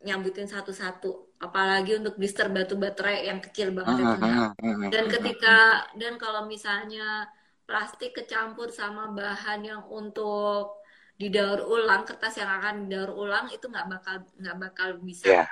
[0.00, 4.52] nyambutin satu-satu apalagi untuk blister batu baterai yang kecil banget itu uh,
[4.88, 5.56] dan ketika
[5.96, 7.28] dan kalau misalnya
[7.68, 10.80] plastik kecampur sama bahan yang untuk
[11.20, 15.28] didaur ulang kertas yang akan didaur ulang itu nggak bakal nggak bakal bisa.
[15.28, 15.48] Yeah.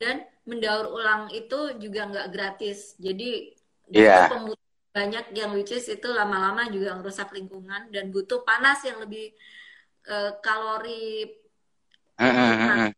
[0.00, 2.96] dan mendaur ulang itu juga nggak gratis.
[2.96, 3.52] Jadi
[3.92, 4.32] yeah
[4.90, 9.30] banyak yang which is itu lama-lama juga merusak lingkungan dan butuh panas yang lebih
[10.10, 11.30] uh, kalori
[12.18, 12.90] uh, uh, uh,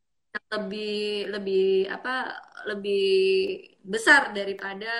[0.52, 2.28] lebih lebih apa
[2.68, 3.08] lebih
[3.82, 4.92] besar daripada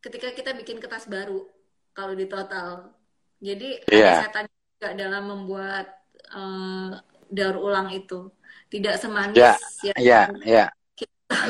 [0.00, 1.44] ketika kita bikin kertas baru
[1.92, 2.90] kalau di total
[3.38, 4.24] jadi yeah.
[4.24, 5.86] saya tanya juga dalam membuat
[6.32, 6.96] uh,
[7.28, 8.32] daur ulang itu
[8.72, 9.54] tidak semanis ya
[9.84, 10.66] ya ya, ya.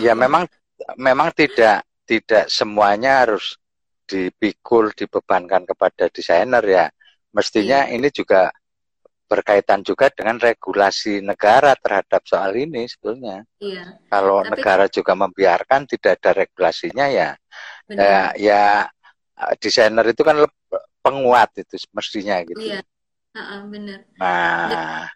[0.03, 0.45] ya memang
[0.99, 3.57] memang tidak tidak semuanya harus
[4.05, 6.85] dipikul dibebankan kepada desainer ya
[7.33, 7.95] mestinya iya.
[7.97, 8.53] ini juga
[9.25, 13.43] berkaitan juga dengan regulasi negara terhadap soal ini sebetulnya.
[13.59, 13.99] Iya.
[14.13, 17.31] Kalau Tapi, negara juga membiarkan tidak ada regulasinya ya,
[17.89, 18.63] ya, ya
[19.59, 20.37] desainer itu kan
[21.05, 22.61] penguat itu mestinya gitu.
[22.61, 22.81] Iya,
[23.37, 24.01] uh -uh, benar.
[24.17, 25.09] Nah,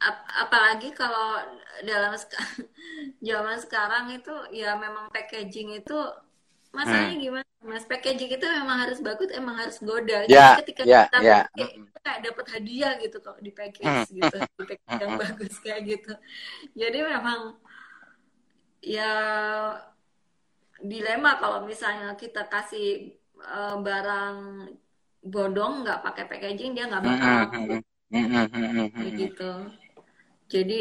[0.00, 0.16] Ap
[0.48, 1.44] apalagi kalau
[1.84, 2.16] dalam
[3.28, 5.98] zaman sekarang itu ya memang packaging itu
[6.70, 7.22] Masanya hmm.
[7.22, 7.84] gimana mas?
[7.84, 10.22] Packaging itu memang harus bagus emang harus goda.
[10.26, 11.42] Jadi yeah, ketika yeah, kita yeah.
[11.50, 14.06] Pakai, kita kayak dapat hadiah gitu kok di package hmm.
[14.14, 16.12] gitu di package yang bagus kayak gitu.
[16.78, 17.40] Jadi memang
[18.80, 19.12] ya
[20.80, 24.70] dilema kalau misalnya kita kasih uh, barang
[25.20, 27.36] bodong nggak pakai packaging dia nggak bakal
[29.18, 29.52] gitu.
[30.46, 30.80] Jadi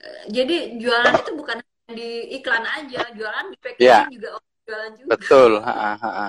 [0.00, 4.10] uh, jadi jualan itu bukan di iklan aja jualan di packaging yeah.
[4.10, 5.08] juga jualan juga.
[5.14, 5.50] Betul.
[5.62, 6.28] Ha, ha, ha.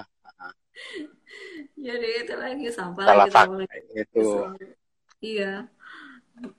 [1.77, 3.63] Jadi itu lagi sampah Salah lagi sama
[3.97, 4.27] itu.
[5.21, 5.65] Iya.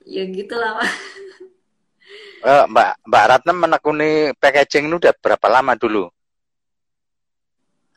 [0.03, 0.83] Ya gitulah.
[2.39, 6.07] Uh, Mbak Mbak Ratna menekuni packaging ini udah berapa lama dulu?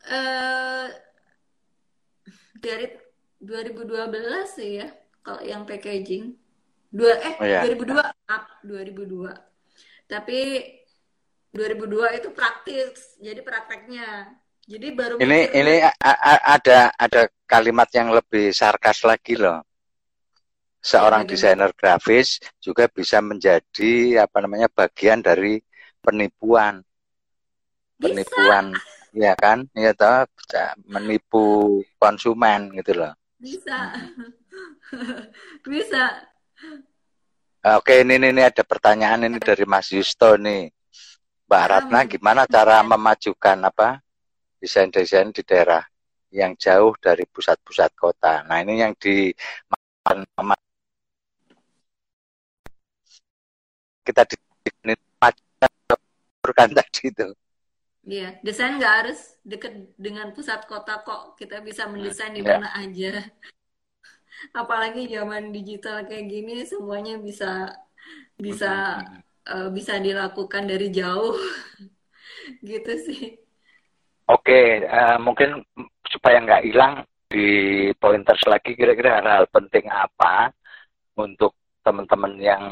[0.03, 0.87] Uh,
[2.59, 2.91] dari
[3.39, 4.03] 2012
[4.47, 4.87] sih ya
[5.23, 6.35] kalau yang packaging.
[6.93, 7.61] Dua eh oh, iya.
[7.67, 9.31] 2002 up 2002.
[10.07, 10.39] Tapi
[11.53, 14.33] 2002 itu praktis jadi prakteknya
[14.63, 15.75] Jadi baru ini mikir, ini
[16.55, 19.59] ada ada kalimat yang lebih sarkas lagi loh.
[20.79, 25.59] Seorang desainer grafis juga bisa menjadi apa namanya bagian dari
[25.99, 26.79] penipuan,
[27.99, 28.65] bisa, penipuan,
[29.11, 29.67] ya kan?
[29.75, 33.11] Ya toh bisa menipu konsumen gitu loh.
[33.35, 34.31] bisa, Hmm.
[35.71, 36.03] bisa.
[37.63, 40.71] Oke, ini, ini ini ada pertanyaan ini dari Mas Yusto nih.
[41.47, 43.99] Mbak Ratna, gimana cara memajukan apa
[44.63, 45.83] desain-desain di daerah
[46.33, 48.41] yang jauh dari pusat-pusat kota?
[48.47, 49.29] Nah, ini yang di
[54.03, 54.35] kita di
[54.83, 57.27] ini majukan tadi itu.
[58.03, 61.39] Iya, desain nggak harus deket dengan pusat kota kok.
[61.39, 62.59] Kita bisa mendesain di Ya.
[62.59, 63.23] mana aja.
[64.51, 67.71] Apalagi zaman digital kayak gini, semuanya bisa
[68.35, 68.99] bisa
[69.47, 71.35] eh, bisa dilakukan dari jauh.
[72.69, 73.21] Gitu sih.
[74.29, 75.59] Oke, eh, mungkin
[76.07, 77.47] supaya nggak hilang di
[77.97, 80.53] pointers lagi kira-kira hal-hal penting apa
[81.17, 82.63] untuk teman-teman yang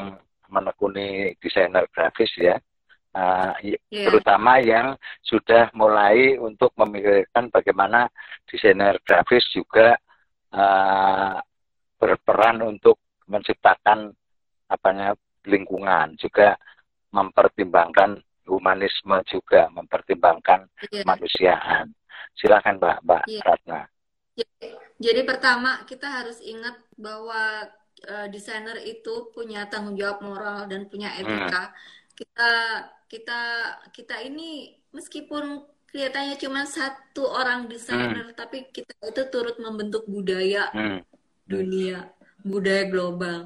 [0.48, 2.56] menekuni desainer grafis ya,
[3.12, 8.08] Eh, y- Iya, terutama yang sudah mulai untuk memikirkan bagaimana
[8.48, 10.00] desainer grafis juga
[10.52, 11.36] eh,
[12.00, 12.96] berperan untuk
[13.28, 14.16] menciptakan
[14.72, 15.12] apanya
[15.46, 16.56] lingkungan, juga
[17.12, 18.18] mempertimbangkan
[18.48, 21.02] humanisme juga, mempertimbangkan iya.
[21.04, 21.86] kemanusiaan.
[22.34, 23.40] Silakan Mbak Mbak Iya.
[23.44, 23.80] Ratna.
[25.02, 27.68] Jadi, pertama kita harus ingat bahwa
[28.02, 31.22] eh, desainer itu punya tanggung jawab moral dan punya Hmm.
[31.22, 31.70] etika.
[32.18, 32.50] Kita
[33.06, 33.40] kita
[33.92, 35.62] kita ini meskipun
[35.92, 41.04] kelihatannya cuma satu orang desainer, tapi kita itu turut membentuk budaya Hmm.
[41.46, 42.08] dunia,
[42.50, 43.38] budaya global.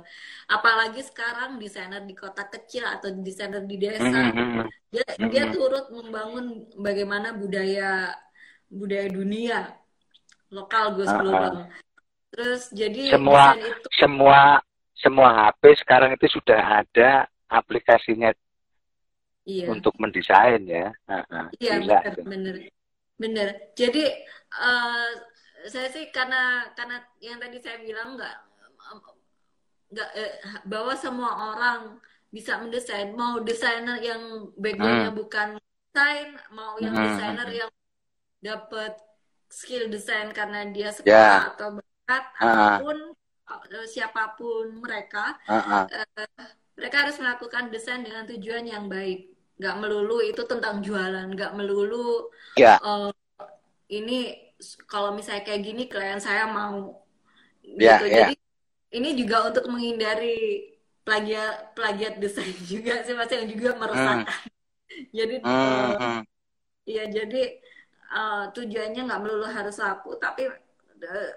[0.54, 4.68] Apalagi sekarang desainer di kota kecil atau desainer di Hmm, desa, hmm, hmm.
[4.92, 5.52] dia dia Hmm.
[5.54, 6.46] turut membangun
[6.86, 7.84] bagaimana budaya
[8.80, 9.56] budaya dunia
[10.56, 11.20] lokal gus Ah, ah.
[11.20, 11.54] global.
[12.32, 14.40] Terus jadi Semua itu semua
[14.96, 18.30] semua HP sekarang itu sudah ada aplikasinya
[19.46, 20.94] iya untuk mendesain ya.
[21.08, 22.54] Ah, iya benar benar
[23.22, 23.48] benar.
[23.80, 24.02] Jadi
[24.66, 25.08] eh,
[25.72, 26.36] saya sih karena
[26.78, 28.34] karena yang tadi saya bilang nggak
[29.92, 30.32] nggak eh,
[30.66, 31.80] bahwa semua orang
[32.34, 34.22] bisa mendesain mau desainer yang
[34.58, 35.18] backgroundnya Hmm.
[35.20, 36.28] bukan desain
[36.58, 37.06] mau yang Hmm.
[37.06, 37.70] desainer yang
[38.42, 38.92] dapat
[39.50, 42.96] skill desain karena dia sekolah atau bakat Ah, ataupun
[43.72, 45.86] eh, siapa pun mereka ah, ah.
[46.76, 52.28] mereka harus melakukan desain dengan tujuan yang baik nggak melulu itu tentang jualan nggak melulu
[52.56, 52.80] Ya.
[52.84, 53.10] eh,
[53.98, 54.12] ini
[54.90, 56.76] kalau misalnya kayak gini klien saya mau
[57.64, 58.16] Ya, gitu ya.
[58.18, 58.34] jadi
[58.94, 60.36] ini juga untuk menghindari
[61.06, 64.38] plagiat plagiat desain juga sih mas yang juga meresahkan
[65.18, 66.26] jadi Hmm, eh, hmm.
[66.90, 67.38] Iya, jadi
[68.18, 71.30] eh, tujuannya nggak melulu harus laku, tapi eh,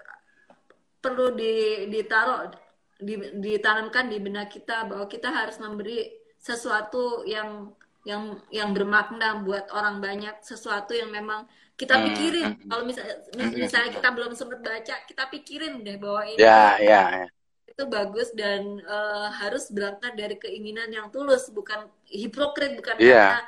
[1.00, 1.52] perlu di,
[1.92, 2.52] ditaruh,
[3.00, 7.72] di, ditanamkan di benak kita bahwa kita harus memberi sesuatu yang
[8.08, 11.44] yang yang bermakna buat orang banyak, sesuatu yang memang
[11.76, 12.56] kita Hmm, pikirin.
[12.60, 12.60] hmm.
[12.68, 16.80] Kalau misalnya, Hmm, misalnya kita belum sempat baca, kita pikirin deh bahwa ini Ya, tuh
[16.80, 17.30] ya, ya.
[17.70, 23.24] Itu bagus dan eh, harus berangkat dari keinginan yang tulus, bukan hipokrit, bukan Iya.
[23.30, 23.38] karena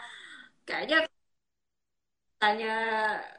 [0.68, 0.98] kayaknya
[2.42, 2.76] tanya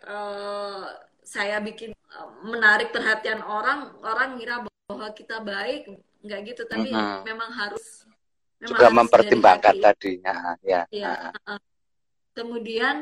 [0.07, 0.83] eh,
[1.23, 5.87] saya bikin eh, menarik perhatian orang, orang ngira bahwa kita baik,
[6.23, 7.23] nggak gitu, tapi Mhm.
[7.27, 8.03] memang harus
[8.63, 9.87] memang Juga harus mempertimbangkan dari hati.
[9.87, 10.11] tadi.
[10.23, 10.81] Ya, ya.
[10.91, 11.13] Iya.
[11.35, 11.59] Uh-uh.
[12.33, 12.95] Kemudian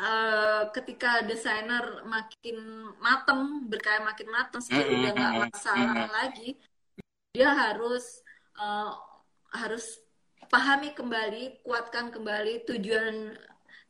[0.00, 2.56] eh, ketika desainer makin
[3.00, 6.10] mateng, berkarya makin mateng, skill Mm, udah nggak mm, masalah mm.
[6.12, 6.48] lagi,
[7.34, 8.04] dia harus
[8.60, 8.92] eh,
[9.56, 9.84] harus
[10.52, 13.34] pahami kembali, kuatkan kembali tujuan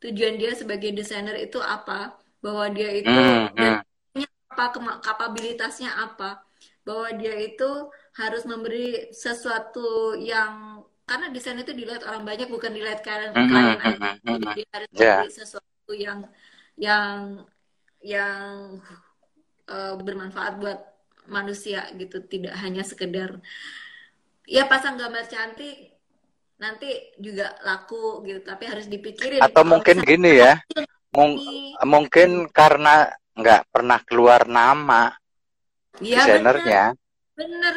[0.03, 3.09] tujuan dia sebagai desainer itu apa, bahwa dia itu
[3.57, 3.81] dan
[4.13, 4.25] hmm.
[4.53, 4.65] apa
[5.01, 6.41] kapabilitasnya apa,
[6.85, 12.99] bahwa dia itu harus memberi sesuatu yang karena desain itu dilihat orang banyak bukan dilihat
[13.01, 15.23] klien mhm, aja, jadi harus Ya.
[15.23, 16.27] memberi sesuatu yang
[16.77, 17.43] yang
[18.03, 18.79] yang
[19.67, 20.79] eh, bermanfaat buat
[21.27, 23.43] manusia gitu, tidak hanya sekedar
[24.47, 25.91] ya pasang gambar cantik
[26.57, 29.43] nanti juga laku gitu, tapi harus dipikirin.
[29.43, 30.57] Atau mungkin gini ya,
[31.13, 35.13] mung- ini mungkin karena nggak pernah keluar nama
[36.01, 36.41] ya benar.
[36.57, 36.85] Desainernya,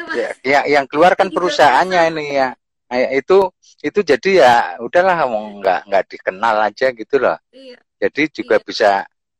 [0.07, 0.17] mas.
[0.17, 2.49] ya, ya yang keluar kan juga perusahaannya ini ya.
[2.89, 3.37] Nah, itu
[3.85, 7.37] itu jadi ya udahlah mau nggak nggak dikenal aja gitu loh.
[7.53, 8.91] iya Jadi juga iya bisa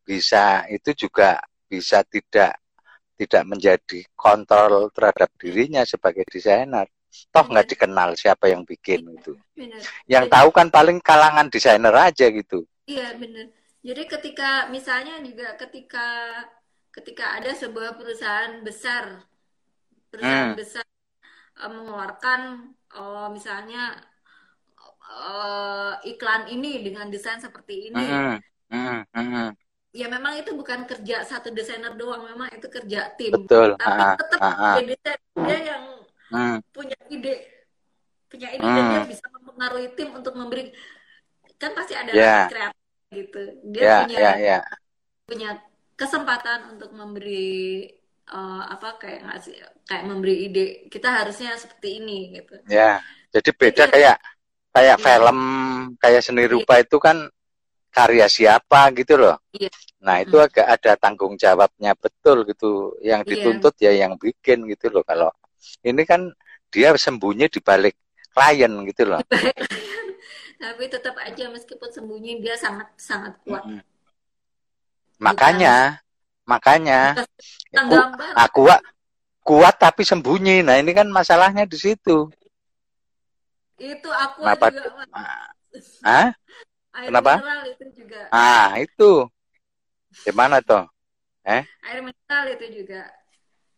[0.10, 0.44] bisa
[0.76, 1.30] itu juga
[1.72, 2.52] bisa tidak
[3.20, 6.88] tidak menjadi kontrol terhadap dirinya sebagai desainer.
[7.34, 9.34] Toh nggak benar dikenal siapa yang bikin itu.
[9.58, 12.66] benar Yang jadi tahu kan paling kalangan desainer aja gitu.
[12.92, 13.46] iya benar
[13.88, 14.44] Jadi ketika
[14.76, 16.00] misalnya juga ketika
[16.96, 19.06] ketika ada sebuah perusahaan besar
[20.12, 20.60] perusahaan Hmm.
[20.60, 20.86] besar
[21.62, 22.42] eh, mengeluarkan
[23.00, 23.80] oh, misalnya
[25.12, 28.10] eh, iklan ini dengan desain seperti ini.
[28.10, 28.42] Mm-mm.
[28.72, 29.52] Mm-mm.
[29.92, 33.36] Ya memang itu bukan kerja satu desainer doang, memang itu kerja tim.
[33.36, 33.76] Betul.
[33.76, 34.76] Tapi Ah, tetap ah, ah.
[34.80, 35.84] dia yang
[36.32, 36.58] Mm.
[36.72, 37.36] punya ide,
[38.32, 39.12] punya ide dan dia Hmm.
[39.12, 40.72] bisa mempengaruhi tim untuk memberi
[41.60, 42.48] kan pasti ada Ya.
[42.48, 42.80] kreatif
[43.12, 43.42] gitu.
[43.68, 44.60] Dia Ya, punya ya, ya.
[45.28, 45.50] punya
[45.94, 47.92] kesempatan untuk memberi
[48.32, 50.68] eh, apa kayak ngasih kayak memberi ide.
[50.88, 52.64] Kita harusnya seperti ini gitu.
[52.72, 53.04] Ya.
[53.28, 54.18] Jadi beda Jadi- kayak
[54.72, 55.04] kayak Iya.
[55.04, 55.40] film,
[56.00, 57.28] kayak seni rupa itu kan
[57.92, 59.36] karya siapa gitu loh.
[59.52, 59.70] Iya.
[60.02, 62.96] Nah, itu agak ada tanggung jawabnya betul gitu.
[63.04, 63.30] Yang Iya.
[63.36, 65.04] dituntut ya yang bikin gitu loh.
[65.06, 65.30] Kalau
[65.84, 66.32] ini kan
[66.72, 67.94] dia sembunyi di balik
[68.32, 69.20] klien gitu loh.
[70.62, 73.66] Tapi tetap aja meskipun sembunyi dia sangat sangat kuat.
[73.66, 73.82] Mm-mm.
[75.22, 76.02] Makanya,
[76.50, 77.22] makanya
[77.70, 78.34] Tentang ku- gambar.
[78.34, 78.50] ah,
[79.42, 80.62] kuat tapi sembunyi.
[80.66, 82.30] Nah, ini kan masalahnya di situ.
[83.82, 84.70] Itu aku Kenapa?
[84.70, 84.90] juga.
[86.92, 87.34] Air Kenapa?
[87.40, 88.22] mineral itu juga.
[88.36, 89.12] ah itu.
[90.28, 90.84] Gimana tuh?
[91.48, 93.08] Air mineral itu juga.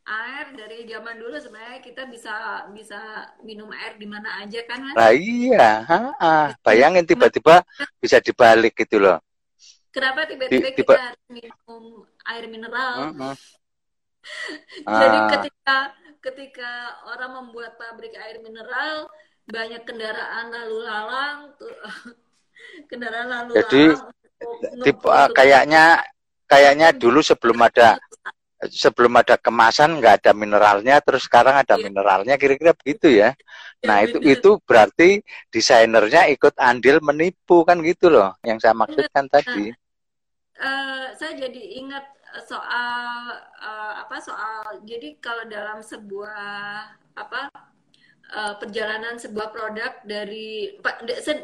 [0.04, 3.00] Air dari zaman dulu sebenarnya kita bisa bisa
[3.48, 4.96] minum air di mana aja kan Mas?
[5.00, 6.48] Nah iya, ha, ah.
[6.60, 7.64] bayangin tiba-tiba
[8.04, 9.24] bisa dibalik gitu loh.
[9.96, 13.14] Kenapa tiba-tiba kita harus minum air mineral?
[13.14, 13.34] Mm-mm.
[15.02, 15.78] Jadi Ah, ketika
[16.24, 16.72] ketika
[17.08, 19.08] orang membuat pabrik air mineral,
[19.48, 21.72] banyak kendaraan lalu lalang tuh
[22.90, 23.84] kendaraan lalu Jadi,
[24.84, 26.04] tipe, ah, kayaknya
[26.48, 27.98] kayaknya dulu sebelum ada
[28.72, 31.84] sebelum ada kemasan nggak ada mineralnya, terus sekarang ada Iya.
[31.84, 33.36] mineralnya, kira-kira begitu ya.
[33.84, 35.20] Ya, Nah itu itu berarti
[35.52, 39.76] desainernya ikut andil menipu kan gitu loh, yang saya maksudkan tadi.
[40.54, 42.06] Eh, saya jadi ingat
[42.48, 46.88] soal eh, apa soal jadi kalau dalam sebuah
[47.20, 47.52] apa
[48.32, 50.74] eh, perjalanan sebuah produk dari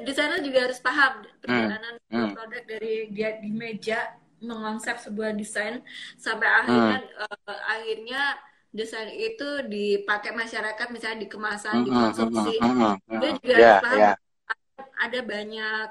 [0.08, 1.14] desainer juga harus paham
[1.44, 2.36] perjalanan sebuah hmm.
[2.36, 3.98] produk dari dia di meja
[4.40, 5.84] mengonsep sebuah desain
[6.16, 6.66] sampai Hmm.
[6.66, 8.20] akhirnya eh, akhirnya
[8.70, 13.40] desain itu dipakai masyarakat misalnya di kemasan Mm-mm, dikonsumsi mm-mm, dia mm-mm.
[13.42, 14.18] juga Ya, harus paham ya.
[15.06, 15.88] ada banyak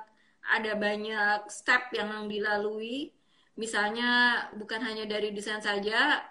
[0.49, 3.13] ada banyak step yang dilalui
[3.59, 4.05] misalnya
[4.61, 6.23] bukan hanya dari desain saja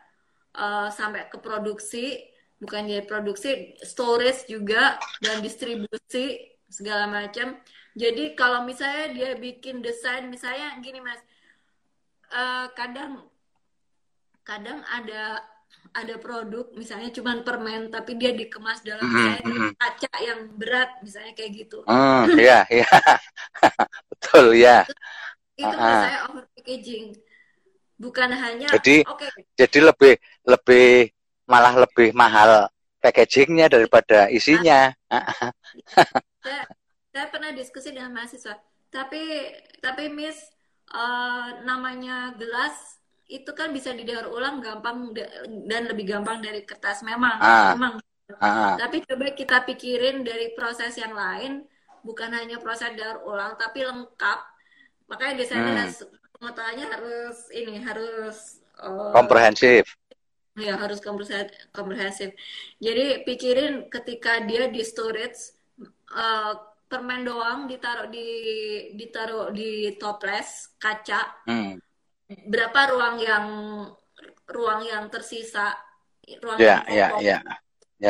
[0.58, 1.98] eh, sampai ke produksi
[2.58, 7.58] bukan dari produksi storage juga dan distribusi segala macam
[7.98, 11.22] jadi kalau misalnya dia bikin desain misalnya gini mas
[12.34, 13.26] eh, kadang
[14.48, 15.44] kadang ada
[15.96, 19.72] ada produk misalnya cuman permen tapi dia dikemas dalam dalam mm-mm.
[19.76, 22.88] kaca yang berat misalnya kayak gitu Hmm, ya, ya.
[24.12, 24.86] Betul ya.
[25.58, 26.02] itu Ah, menurut ah.
[26.06, 27.06] saya over packaging
[27.98, 29.26] bukan hanya Jadi oke
[29.58, 30.14] jadi lebih
[30.46, 31.17] lebih
[31.48, 32.68] malah lebih mahal
[33.00, 34.92] packagingnya daripada isinya.
[36.44, 36.64] saya
[37.12, 38.56] saya pernah diskusi dengan mahasiswa
[38.92, 40.38] tapi tapi miss
[40.94, 45.28] eh, namanya gelas itu kan bisa didaur ulang gampang da-
[45.68, 47.76] dan lebih gampang dari kertas memang Ah.
[47.76, 47.94] memang
[48.44, 51.64] Ah, tapi coba kita pikirin dari proses yang lain
[52.04, 54.40] bukan hanya proses daur ulang tapi lengkap
[55.08, 56.12] makanya desainer Hmm.
[56.36, 59.96] pengetahuannya harus ini harus eh, komprehensif.
[60.58, 61.00] Ya harus
[61.76, 62.30] komprehensif.
[62.86, 65.40] Jadi pikirin ketika dia di storage
[66.22, 66.54] eh,
[66.90, 68.26] permen doang ditaruh di
[69.00, 70.50] ditaruh di toples
[70.82, 71.80] kaca, Hmm.
[72.52, 73.46] berapa ruang yang
[74.56, 75.76] ruang yang tersisa,
[76.44, 77.26] ruang Ya, yang ya, kosong.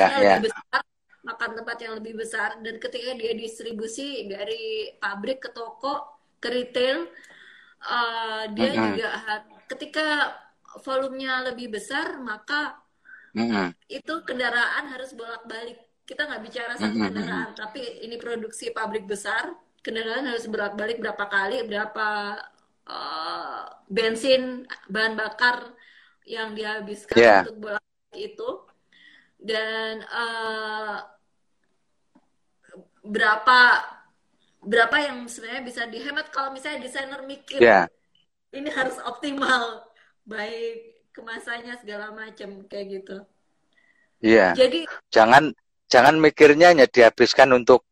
[0.10, 0.28] Yang ya.
[0.28, 0.82] lebih besar,
[1.30, 5.94] makan tempat yang lebih besar dan ketika dia distribusi dari pabrik ke toko
[6.42, 6.98] ke retail
[7.94, 8.76] eh, dia Mm-mm.
[8.86, 10.04] juga har- ketika
[10.86, 12.78] volumenya lebih besar maka
[13.38, 13.70] Mm-mm.
[13.88, 15.78] itu kendaraan harus bolak-balik.
[16.08, 19.52] Kita nggak bicara satu kendaraan, tapi ini produksi pabrik besar,
[19.84, 22.08] kendaraan harus bolak-balik berapa kali, berapa
[22.88, 25.68] eh, bensin, bahan bakar
[26.28, 27.44] yang dihabiskan Yeah.
[27.44, 28.50] untuk bolak-balik itu,
[29.40, 30.98] dan eh,
[33.08, 33.60] berapa
[34.68, 37.88] berapa yang sebenarnya bisa dihemat kalau misalnya desainer mikir Ya,
[38.52, 39.87] ini harus optimal,
[40.28, 40.76] baik
[41.16, 43.16] kemasannya segala macam kayak gitu.
[44.22, 44.54] iya.
[44.60, 45.44] Jadi Jangan
[45.88, 47.88] jangan mikirnya hanya dihabiskan untuk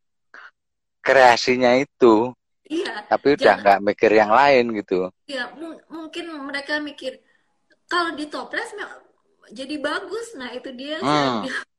[1.06, 2.34] kreasinya itu,
[2.68, 5.08] iya, tapi udah nggak mikir yang lain gitu.
[5.26, 7.18] ya mu- mungkin mereka mikir
[7.90, 9.02] kalau di toples me-
[9.54, 10.34] jadi bagus.
[10.40, 11.46] Nah, itu dia Hmm.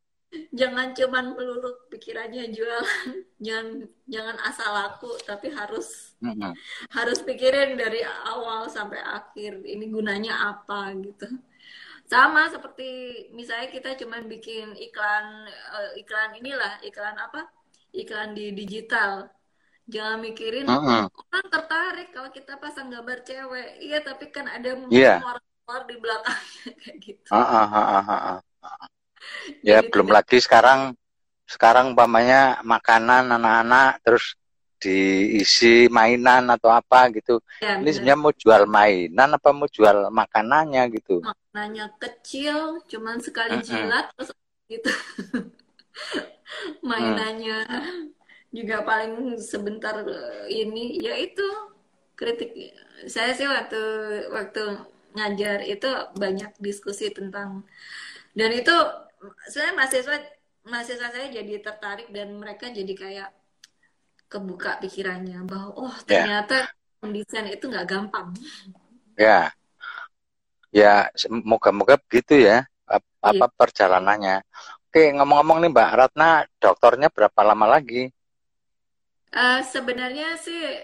[0.52, 6.52] jangan cuman melulu pikirannya jualan jangan jangan asal laku tapi harus mm-hmm.
[6.90, 11.30] harus pikirin dari awal sampai akhir ini gunanya apa gitu
[12.06, 12.88] sama seperti
[13.34, 17.50] misalnya kita cuman bikin iklan uh, iklan inilah iklan apa
[17.94, 19.26] iklan di digital
[19.86, 21.06] jangan mikirin uh-huh.
[21.10, 25.22] orang tertarik kalau kita pasang gambar cewek iya tapi kan ada yeah.
[25.22, 25.42] orang
[25.86, 28.38] di belakangnya kayak gitu uh-huh.
[29.66, 30.16] Ya Jadi belum tidak...
[30.22, 30.80] lagi sekarang
[31.46, 34.38] sekarang umpamanya makanan anak-anak terus
[34.78, 37.42] diisi mainan atau apa gitu.
[37.58, 41.24] Ya, ini sebenarnya mau jual mainan apa mau jual makanannya gitu.
[41.26, 44.30] Makanannya kecil, cuman sekali jilat terus
[44.70, 44.90] gitu.
[46.86, 48.16] Mainannya hmm
[48.56, 51.44] juga paling sebentar eh, ini ya itu
[52.16, 52.56] kritik
[53.04, 53.82] saya sih waktu
[54.32, 54.64] waktu
[55.12, 57.68] ngajar itu banyak diskusi tentang
[58.32, 58.72] dan itu
[59.48, 60.16] saya mahasiswa
[60.66, 63.28] mahasiswa saya jadi tertarik dan mereka jadi kayak
[64.26, 66.26] kebuka pikirannya bahwa oh ya.
[66.26, 67.00] ternyata yeah.
[67.02, 68.34] mendesain itu nggak gampang
[69.14, 69.50] ya
[70.74, 73.50] ya moga-moga begitu ya apa yeah.
[73.54, 74.36] perjalanannya
[74.90, 78.10] oke ngomong-ngomong nih Mbak Ratna dokternya berapa lama lagi
[79.36, 80.80] Uh, sebenarnya sih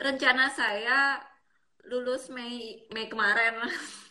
[0.00, 1.20] rencana saya
[1.88, 3.60] lulus Mei Mei kemarin.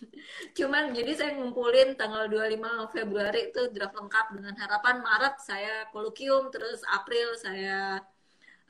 [0.58, 6.54] Cuman jadi saya ngumpulin tanggal 25 Februari itu draft lengkap dengan harapan Maret saya kolukium
[6.54, 8.02] terus April saya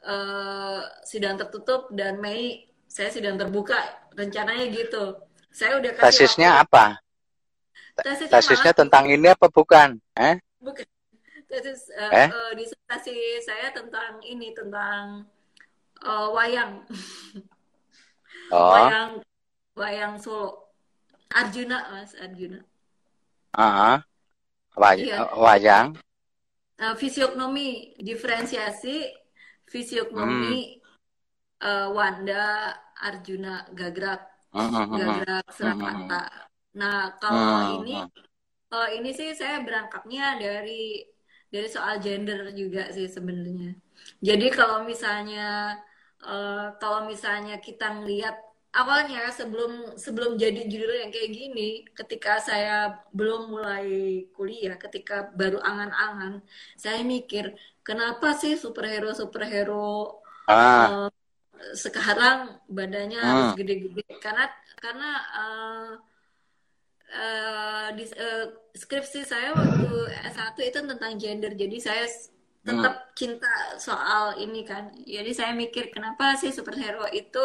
[0.04, 3.80] uh, sidang tertutup dan Mei saya sidang terbuka.
[4.14, 5.18] Rencananya gitu.
[5.54, 6.66] Saya udah kasih Tesisnya waktu.
[6.70, 6.86] apa?
[7.94, 9.98] Tesisnya, Tesisnya tentang ini apa bukan?
[10.18, 10.38] Eh?
[10.62, 10.86] Bukan
[11.54, 12.30] tesis uh, eh?
[12.34, 15.30] uh, disertasi saya tentang ini tentang
[16.02, 16.82] uh, wayang
[18.52, 18.72] oh.
[18.74, 19.12] wayang
[19.78, 20.74] wayang Solo
[21.34, 22.60] Arjuna mas Arjuna
[23.56, 23.98] uh -huh.
[24.74, 25.30] Way iya.
[25.38, 25.94] wayang
[26.82, 29.06] uh, fisiognomi diferensiasi
[29.70, 31.64] fisiognomi hmm.
[31.64, 34.22] uh, Wanda Arjuna Gagrak
[34.52, 34.86] uh -huh.
[34.98, 36.46] Gagrak Surakarta uh -huh.
[36.74, 37.78] nah kalau uh -huh.
[37.80, 37.96] ini
[38.74, 41.14] kalau ini sih saya berangkatnya dari
[41.54, 43.78] dari soal gender juga sih sebenarnya.
[44.18, 45.78] Jadi kalau misalnya
[46.24, 48.36] uh, kalau misalnya kita ngelihat
[48.74, 55.62] awalnya sebelum sebelum jadi judul yang kayak gini, ketika saya belum mulai kuliah, ketika baru
[55.62, 56.42] angan-angan,
[56.74, 57.54] saya mikir
[57.86, 60.20] kenapa sih superhero superhero
[60.50, 61.08] ah.
[61.08, 61.12] uh,
[61.78, 63.28] sekarang badannya ah.
[63.30, 64.04] harus gede-gede?
[64.18, 64.50] Karena
[64.82, 65.92] karena uh,
[67.14, 69.92] uh, di, uh, skripsi saya waktu
[70.34, 71.54] S1 itu tentang gender.
[71.54, 72.10] Jadi saya
[72.64, 73.12] tetap hmm.
[73.14, 74.96] cinta soal ini kan.
[75.04, 77.44] Jadi saya mikir kenapa sih superhero itu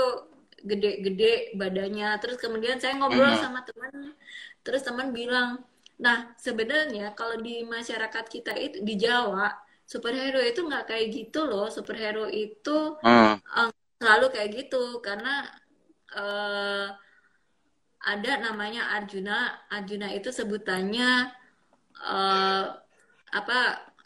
[0.62, 2.18] gede-gede badannya.
[2.22, 3.42] Terus kemudian saya ngobrol hmm.
[3.42, 4.14] sama teman.
[4.62, 5.62] Terus teman bilang,
[5.98, 9.50] "Nah, sebenarnya kalau di masyarakat kita itu di Jawa,
[9.82, 11.66] superhero itu nggak kayak gitu loh.
[11.66, 13.34] Superhero itu hmm.
[13.42, 15.50] uh, selalu kayak gitu karena
[16.14, 16.94] uh,
[18.04, 19.66] ada namanya Arjuna.
[19.66, 21.34] Arjuna itu sebutannya
[22.06, 22.64] uh,
[23.28, 23.58] apa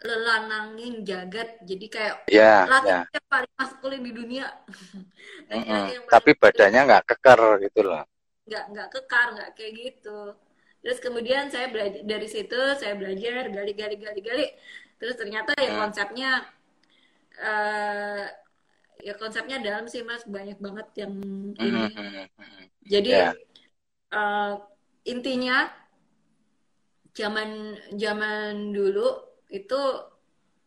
[0.02, 1.62] lelanangin jagat.
[1.62, 4.46] Jadi kayak yeah, laki yang paling maskulin di dunia.
[5.52, 6.06] mm -hmm.
[6.10, 8.04] Tapi badannya nggak kekar gitu loh.
[8.46, 10.20] Nggak nggak kekar, nggak kayak gitu.
[10.82, 14.46] Terus kemudian saya belajar dari situ, saya belajar gali-gali gali-gali.
[14.98, 16.30] Terus ternyata ya konsepnya
[17.38, 18.26] uh,
[19.02, 21.14] ya konsepnya dalam sih mas banyak banget yang
[21.54, 21.82] ini.
[21.86, 22.64] Mm -hmm.
[22.82, 23.34] Jadi yeah
[24.12, 24.54] uh,
[25.08, 25.72] intinya
[27.12, 29.80] zaman zaman dulu itu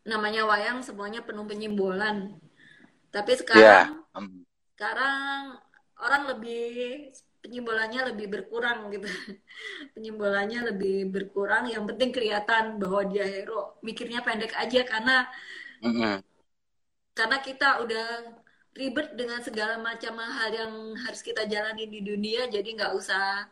[0.05, 2.37] namanya wayang semuanya penuh penyimbolan
[3.09, 4.13] tapi sekarang yeah.
[4.13, 4.45] um.
[4.77, 5.57] sekarang
[5.97, 7.09] orang lebih
[7.41, 9.09] penyimbolannya lebih berkurang gitu
[9.97, 15.25] penyimbolannya lebih berkurang yang penting kelihatan bahwa dia hero mikirnya pendek aja karena
[15.81, 16.15] mm -hmm.
[17.17, 18.07] karena kita udah
[18.75, 23.49] ribet dengan segala macam hal yang harus kita jalani di dunia jadi nggak usah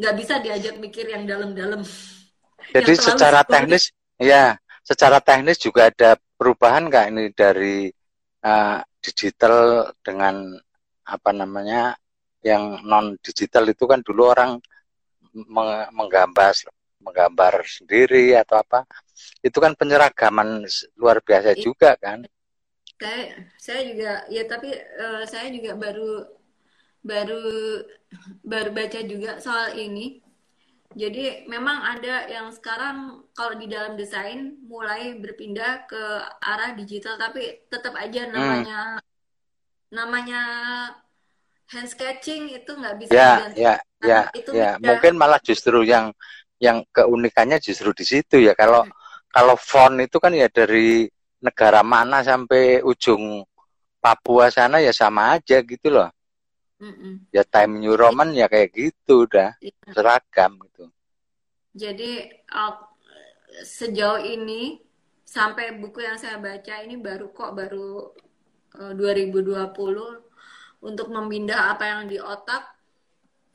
[0.00, 1.84] nggak bisa diajak mikir yang dalam-dalam
[2.74, 4.54] jadi yang secara teknis ya
[4.84, 7.88] secara teknis juga ada perubahan nggak ini dari
[8.44, 10.54] uh, digital dengan
[11.08, 11.96] apa namanya
[12.40, 14.60] yang non digital itu kan dulu orang
[15.92, 16.52] menggambar
[17.00, 18.84] menggambar sendiri atau apa.
[19.40, 20.64] Itu kan penyeragaman
[21.00, 21.60] luar biasa iya.
[21.60, 22.24] juga kan.
[23.00, 26.28] Saya saya juga ya tapi uh, saya juga baru
[27.00, 27.44] baru
[28.44, 30.20] baru baca juga soal ini
[30.90, 36.02] jadi memang ada yang sekarang kalau di dalam desain mulai berpindah ke
[36.42, 38.32] arah digital tapi tetap aja hmm.
[38.34, 39.00] namanya hmm.
[39.94, 40.42] namanya
[41.70, 46.10] hand sketching itu nggak bisa ya ya ya itu ya mungkin malah justru yang
[46.58, 48.92] yang keunikannya justru di situ ya kalau hmm.
[49.30, 51.06] kalau font itu kan ya dari
[51.40, 53.46] negara mana sampai ujung
[54.00, 56.08] Papua sana ya sama aja gitu loh.
[56.80, 57.28] Mm-mm.
[57.28, 59.72] Ya Time New Roman ya kayak gitu udah ya.
[59.92, 60.88] seragam gitu.
[61.76, 62.74] Jadi uh,
[63.62, 64.80] sejauh ini
[65.22, 68.10] sampai buku yang saya baca ini baru kok baru
[68.80, 69.70] uh, 2020
[70.80, 72.64] untuk memindah apa yang di otak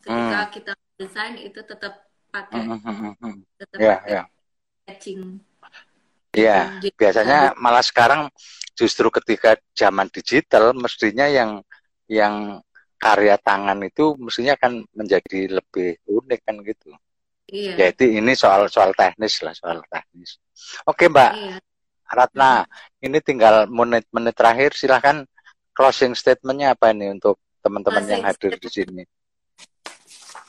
[0.06, 0.52] ketika hmm.
[0.54, 4.26] kita desain itu tetap pakai hmm, hmm, tetap yeah, pakai yeah.
[6.36, 8.28] Iya, biasanya malah sekarang
[8.76, 11.64] justru ketika zaman digital mestinya yang
[12.12, 12.60] yang
[13.06, 16.90] karya tangan itu mestinya kan menjadi lebih unik kan gitu.
[17.46, 17.94] Iya.
[17.94, 20.42] Jadi ini soal soal teknis lah, soal teknis.
[20.90, 21.34] Oke, Mbak.
[21.38, 21.58] Iya.
[22.06, 22.66] Ratna,
[23.02, 25.26] ini tinggal menit-menit terakhir silahkan
[25.74, 29.04] closing statementnya apa ini untuk teman-teman yang hadir di sini.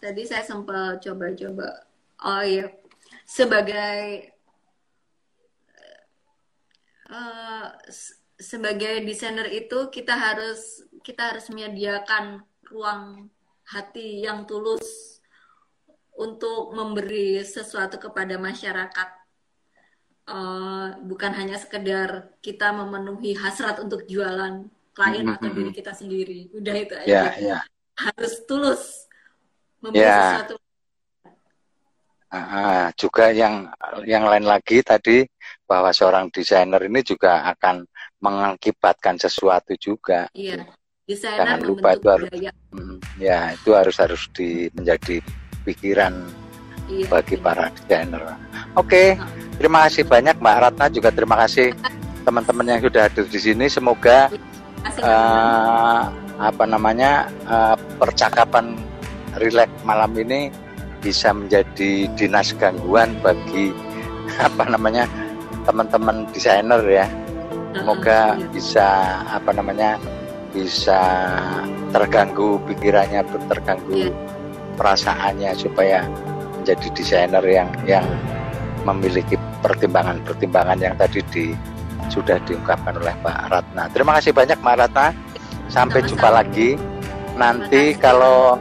[0.01, 1.89] Tadi saya sempat coba-coba.
[2.21, 2.69] Oh iya,
[3.25, 4.33] sebagai
[7.09, 7.69] uh,
[8.37, 13.31] sebagai desainer itu kita harus kita harus menyediakan ruang
[13.63, 14.83] hati yang tulus
[16.19, 19.09] untuk memberi sesuatu kepada masyarakat
[20.27, 25.37] uh, bukan hanya sekedar kita memenuhi hasrat untuk jualan klien mm -hmm.
[25.39, 27.63] atau diri kita sendiri udah itu aja yeah, yeah.
[27.95, 29.07] harus tulus
[29.79, 30.43] memberi yeah.
[30.43, 30.55] sesuatu
[32.35, 33.71] uh, juga yang
[34.03, 35.23] yang lain lagi tadi
[35.69, 37.87] bahwa seorang desainer ini juga akan
[38.23, 40.27] mengakibatkan sesuatu juga.
[40.33, 40.67] Iya.
[41.07, 42.29] Desainer Jangan lupa itu harus,
[42.75, 45.23] hmm, ya itu harus harus di menjadi
[45.63, 46.19] pikiran
[46.91, 47.45] iya, bagi iya.
[47.47, 48.23] para desainer.
[48.27, 48.35] Oke,
[48.75, 49.09] okay.
[49.55, 51.79] terima kasih banyak Mbak Ratna juga terima kasih
[52.27, 53.71] teman-teman yang sudah hadir di sini.
[53.71, 54.35] Semoga
[54.99, 56.11] uh,
[56.43, 58.75] apa namanya uh, percakapan
[59.39, 60.51] rileks malam ini
[61.07, 63.71] bisa menjadi dinas gangguan bagi
[64.43, 65.07] apa namanya
[65.71, 67.07] teman-teman desainer ya
[67.79, 70.03] semoga bisa apa namanya
[70.57, 71.03] bisa
[71.93, 73.21] terganggu pikirannya
[73.53, 74.13] terganggu yeah.
[74.81, 76.09] perasaannya supaya
[76.57, 78.07] menjadi desainer yang yang
[78.89, 81.53] memiliki pertimbangan-pertimbangan yang tadi di
[82.09, 83.85] sudah diungkapkan oleh Pak Ratna.
[83.91, 85.07] Terima kasih banyak Mbak Ratna.
[85.67, 86.79] Sampai Sama jumpa lagi.
[87.37, 88.57] Nanti kalau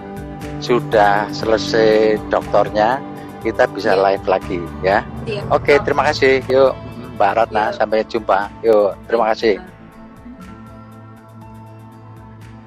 [0.60, 2.98] sudah selesai dokternya,
[3.46, 4.02] kita bisa yeah.
[4.02, 5.06] live lagi ya.
[5.30, 5.46] Yeah.
[5.54, 6.42] Oke, okay, terima kasih.
[6.50, 6.74] Yuk.
[7.16, 7.72] Mbak Ratna.
[7.72, 8.50] Sampai jumpa.
[8.66, 9.62] Yuk, terima kasih.